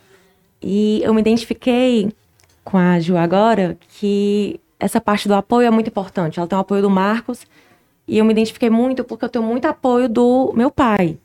E 0.62 1.02
eu 1.04 1.14
me 1.14 1.22
identifiquei 1.22 2.12
com 2.64 2.78
a 2.78 3.00
Ju 3.00 3.18
agora 3.18 3.78
que 4.00 4.60
essa 4.84 5.00
parte 5.00 5.30
do 5.30 5.34
apoio 5.34 5.66
é 5.66 5.72
muito 5.72 5.88
importante. 5.88 6.40
Ela 6.40 6.48
tem 6.48 6.58
o 6.58 6.62
apoio 6.62 6.82
do 6.82 6.90
Marcos 6.90 7.48
e 8.06 8.18
eu 8.18 8.26
me 8.26 8.34
identifiquei 8.34 8.70
muito 8.70 9.04
porque 9.04 9.24
eu 9.24 9.30
tenho 9.30 9.46
muito 9.46 9.66
apoio 9.66 10.10
do 10.10 10.52
meu 10.54 10.70
pai. 10.70 11.18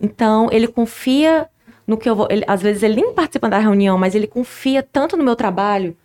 Então, 0.00 0.48
ele 0.52 0.68
confia 0.68 1.48
no 1.84 1.96
que 1.96 2.08
eu 2.08 2.14
vou. 2.14 2.28
Ele, 2.30 2.44
às 2.46 2.62
vezes 2.62 2.84
ele 2.84 2.94
nem 2.94 3.12
participa 3.12 3.48
da 3.48 3.58
reunião, 3.58 3.98
mas 3.98 4.14
ele 4.14 4.28
confia 4.28 4.84
tanto 4.84 5.16
no 5.16 5.24
meu 5.24 5.34
trabalho, 5.34 5.96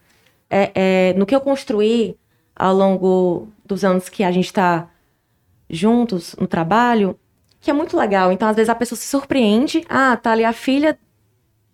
é, 0.50 0.72
é, 0.74 1.14
no 1.14 1.26
que 1.26 1.36
eu 1.36 1.42
construí 1.42 2.18
ao 2.56 2.74
longo 2.74 3.48
dos 3.64 3.84
anos 3.84 4.10
que 4.10 4.24
a 4.24 4.32
gente 4.32 4.48
está 4.48 4.90
juntos 5.70 6.36
no 6.40 6.48
trabalho, 6.48 7.18
que 7.60 7.70
é 7.70 7.74
muito 7.74 7.96
legal. 7.96 8.32
Então, 8.32 8.48
às 8.48 8.56
vezes 8.56 8.70
a 8.70 8.76
pessoa 8.76 8.98
se 8.98 9.06
surpreende. 9.06 9.86
Ah, 9.88 10.18
tá 10.18 10.32
ali 10.32 10.44
a 10.44 10.54
filha 10.54 10.98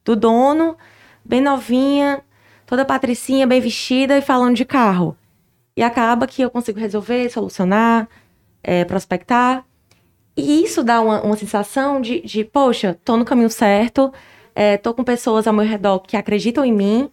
do 0.04 0.17
dono, 0.17 0.76
bem 1.24 1.39
novinha, 1.39 2.22
toda 2.67 2.86
patricinha, 2.86 3.47
bem 3.47 3.60
vestida 3.60 4.15
e 4.17 4.21
falando 4.21 4.56
de 4.56 4.65
carro. 4.65 5.17
E 5.75 5.82
acaba 5.82 6.27
que 6.27 6.41
eu 6.41 6.51
consigo 6.51 6.80
resolver, 6.80 7.30
solucionar, 7.32 8.08
é, 8.62 8.84
prospectar. 8.84 9.65
E 10.36 10.63
isso 10.63 10.84
dá 10.84 11.01
uma, 11.01 11.21
uma 11.21 11.38
sensação 11.38 11.99
de, 11.99 12.21
de, 12.21 12.43
poxa, 12.43 12.95
tô 13.03 13.17
no 13.17 13.25
caminho 13.25 13.49
certo, 13.49 14.13
é, 14.53 14.77
tô 14.77 14.93
com 14.93 15.03
pessoas 15.03 15.47
ao 15.47 15.53
meu 15.53 15.65
redor 15.65 15.99
que 15.99 16.17
acreditam 16.17 16.63
em 16.63 16.73
mim. 16.73 17.10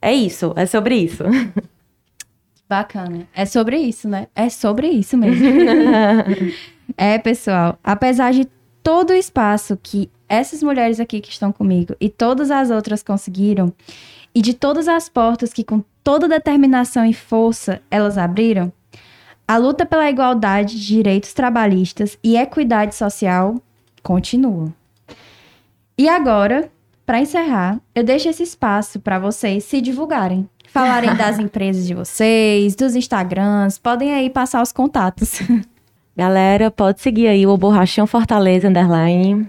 É 0.00 0.12
isso, 0.12 0.52
é 0.56 0.66
sobre 0.66 0.96
isso. 0.96 1.22
Bacana. 2.68 3.28
É 3.32 3.44
sobre 3.44 3.78
isso, 3.78 4.08
né? 4.08 4.26
É 4.34 4.48
sobre 4.48 4.88
isso 4.88 5.16
mesmo. 5.16 5.46
é, 6.96 7.18
pessoal, 7.18 7.78
apesar 7.84 8.32
de 8.32 8.48
todo 8.82 9.10
o 9.10 9.14
espaço 9.14 9.78
que 9.80 10.10
essas 10.28 10.62
mulheres 10.62 10.98
aqui 10.98 11.20
que 11.20 11.30
estão 11.30 11.52
comigo 11.52 11.94
e 12.00 12.08
todas 12.08 12.50
as 12.50 12.70
outras 12.70 13.02
conseguiram, 13.02 13.72
e 14.36 14.42
de 14.42 14.52
todas 14.52 14.86
as 14.86 15.08
portas 15.08 15.50
que 15.50 15.64
com 15.64 15.82
toda 16.04 16.28
determinação 16.28 17.06
e 17.06 17.14
força 17.14 17.80
elas 17.90 18.18
abriram, 18.18 18.70
a 19.48 19.56
luta 19.56 19.86
pela 19.86 20.10
igualdade 20.10 20.78
de 20.78 20.86
direitos 20.86 21.32
trabalhistas 21.32 22.18
e 22.22 22.36
equidade 22.36 22.94
social 22.94 23.54
continua. 24.02 24.70
E 25.96 26.06
agora, 26.06 26.70
para 27.06 27.18
encerrar, 27.18 27.80
eu 27.94 28.04
deixo 28.04 28.28
esse 28.28 28.42
espaço 28.42 29.00
para 29.00 29.18
vocês 29.18 29.64
se 29.64 29.80
divulgarem 29.80 30.46
falarem 30.68 31.14
das 31.16 31.38
empresas 31.38 31.86
de 31.86 31.94
vocês, 31.94 32.76
dos 32.76 32.94
Instagrams, 32.94 33.78
podem 33.78 34.12
aí 34.12 34.28
passar 34.28 34.60
os 34.60 34.70
contatos. 34.72 35.40
Galera, 36.14 36.70
pode 36.70 37.00
seguir 37.00 37.28
aí 37.28 37.46
o 37.46 37.56
Borrachão 37.56 38.06
Fortaleza 38.06 38.68
Underline. 38.68 39.48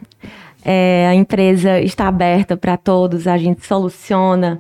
É, 0.70 1.08
a 1.10 1.16
empresa 1.16 1.80
está 1.80 2.10
aberta 2.10 2.58
para 2.58 2.76
todos, 2.76 3.26
a 3.26 3.38
gente 3.38 3.66
soluciona 3.66 4.60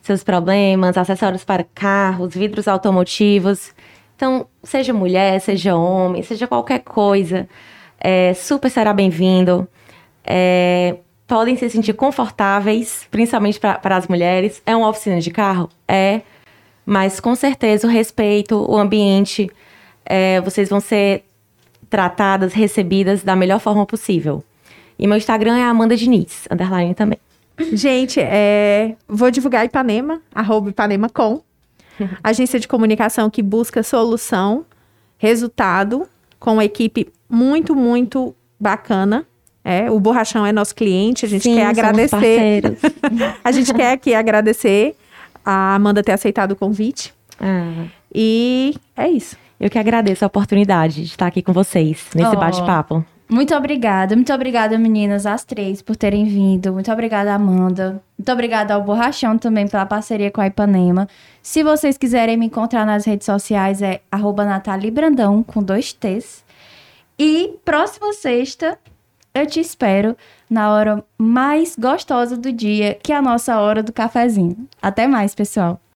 seus 0.00 0.22
problemas, 0.22 0.96
acessórios 0.96 1.42
para 1.42 1.64
carros, 1.74 2.36
vidros 2.36 2.68
automotivos. 2.68 3.74
Então, 4.14 4.46
seja 4.62 4.92
mulher, 4.92 5.40
seja 5.40 5.74
homem, 5.74 6.22
seja 6.22 6.46
qualquer 6.46 6.78
coisa, 6.78 7.48
é, 7.98 8.32
super 8.32 8.70
será 8.70 8.92
bem-vindo. 8.92 9.66
É, 10.24 10.98
podem 11.26 11.56
se 11.56 11.68
sentir 11.68 11.94
confortáveis, 11.94 13.08
principalmente 13.10 13.58
para 13.58 13.96
as 13.96 14.06
mulheres. 14.06 14.62
É 14.64 14.76
uma 14.76 14.88
oficina 14.88 15.20
de 15.20 15.32
carro? 15.32 15.68
É. 15.88 16.20
Mas 16.86 17.18
com 17.18 17.34
certeza 17.34 17.88
o 17.88 17.90
respeito, 17.90 18.54
o 18.70 18.76
ambiente, 18.76 19.50
é, 20.06 20.40
vocês 20.42 20.68
vão 20.68 20.78
ser 20.78 21.24
tratadas, 21.88 22.52
recebidas 22.52 23.24
da 23.24 23.34
melhor 23.34 23.58
forma 23.58 23.84
possível. 23.84 24.44
E 25.00 25.06
meu 25.06 25.16
Instagram 25.16 25.56
é 25.56 25.64
Amanda 25.64 25.96
Diniz, 25.96 26.46
underline 26.50 26.94
também. 26.94 27.18
Gente, 27.72 28.20
é, 28.20 28.94
vou 29.08 29.30
divulgar 29.30 29.64
Ipanema, 29.64 30.20
arroba 30.34 30.68
Ipanema 30.68 31.08
com. 31.08 31.42
Agência 32.22 32.60
de 32.60 32.68
comunicação 32.68 33.30
que 33.30 33.42
busca 33.42 33.82
solução, 33.82 34.64
resultado, 35.16 36.06
com 36.38 36.52
uma 36.54 36.64
equipe 36.64 37.08
muito, 37.28 37.74
muito 37.74 38.34
bacana. 38.58 39.26
É, 39.64 39.90
o 39.90 39.98
Borrachão 39.98 40.44
é 40.44 40.52
nosso 40.52 40.74
cliente, 40.74 41.24
a 41.24 41.28
gente 41.28 41.42
Sim, 41.44 41.54
quer 41.56 41.66
agradecer. 41.66 42.62
a 43.44 43.52
gente 43.52 43.72
quer 43.72 43.92
aqui 43.92 44.14
agradecer 44.14 44.94
a 45.44 45.74
Amanda 45.74 46.02
ter 46.02 46.12
aceitado 46.12 46.52
o 46.52 46.56
convite. 46.56 47.12
Ah, 47.38 47.86
E 48.14 48.74
é 48.96 49.08
isso. 49.08 49.36
eu 49.58 49.70
que 49.70 49.78
agradeço 49.78 50.24
a 50.24 50.26
oportunidade 50.26 50.96
de 50.96 51.08
estar 51.08 51.26
aqui 51.26 51.42
com 51.42 51.52
vocês 51.54 52.04
nesse 52.14 52.34
Oh. 52.34 52.38
bate-papo. 52.38 53.04
Muito 53.30 53.54
obrigada, 53.54 54.16
muito 54.16 54.32
obrigada, 54.32 54.76
meninas, 54.76 55.24
as 55.24 55.44
três, 55.44 55.80
por 55.80 55.94
terem 55.94 56.24
vindo. 56.24 56.72
Muito 56.72 56.90
obrigada, 56.90 57.32
Amanda. 57.32 58.02
Muito 58.18 58.32
obrigada 58.32 58.74
ao 58.74 58.82
Borrachão 58.82 59.38
também 59.38 59.68
pela 59.68 59.86
parceria 59.86 60.32
com 60.32 60.40
a 60.40 60.48
Ipanema. 60.48 61.06
Se 61.40 61.62
vocês 61.62 61.96
quiserem 61.96 62.36
me 62.36 62.46
encontrar 62.46 62.84
nas 62.84 63.04
redes 63.04 63.26
sociais, 63.26 63.82
é 63.82 64.00
arroba 64.10 64.44
Nathalie 64.44 64.90
Brandão, 64.90 65.44
com 65.44 65.62
dois 65.62 65.92
T's. 65.92 66.44
E 67.16 67.54
próxima 67.64 68.12
sexta, 68.12 68.76
eu 69.32 69.46
te 69.46 69.60
espero 69.60 70.16
na 70.50 70.72
hora 70.74 71.04
mais 71.16 71.76
gostosa 71.78 72.36
do 72.36 72.52
dia, 72.52 72.98
que 73.00 73.12
é 73.12 73.16
a 73.16 73.22
nossa 73.22 73.60
hora 73.60 73.80
do 73.80 73.92
cafezinho. 73.92 74.68
Até 74.82 75.06
mais, 75.06 75.36
pessoal. 75.36 75.79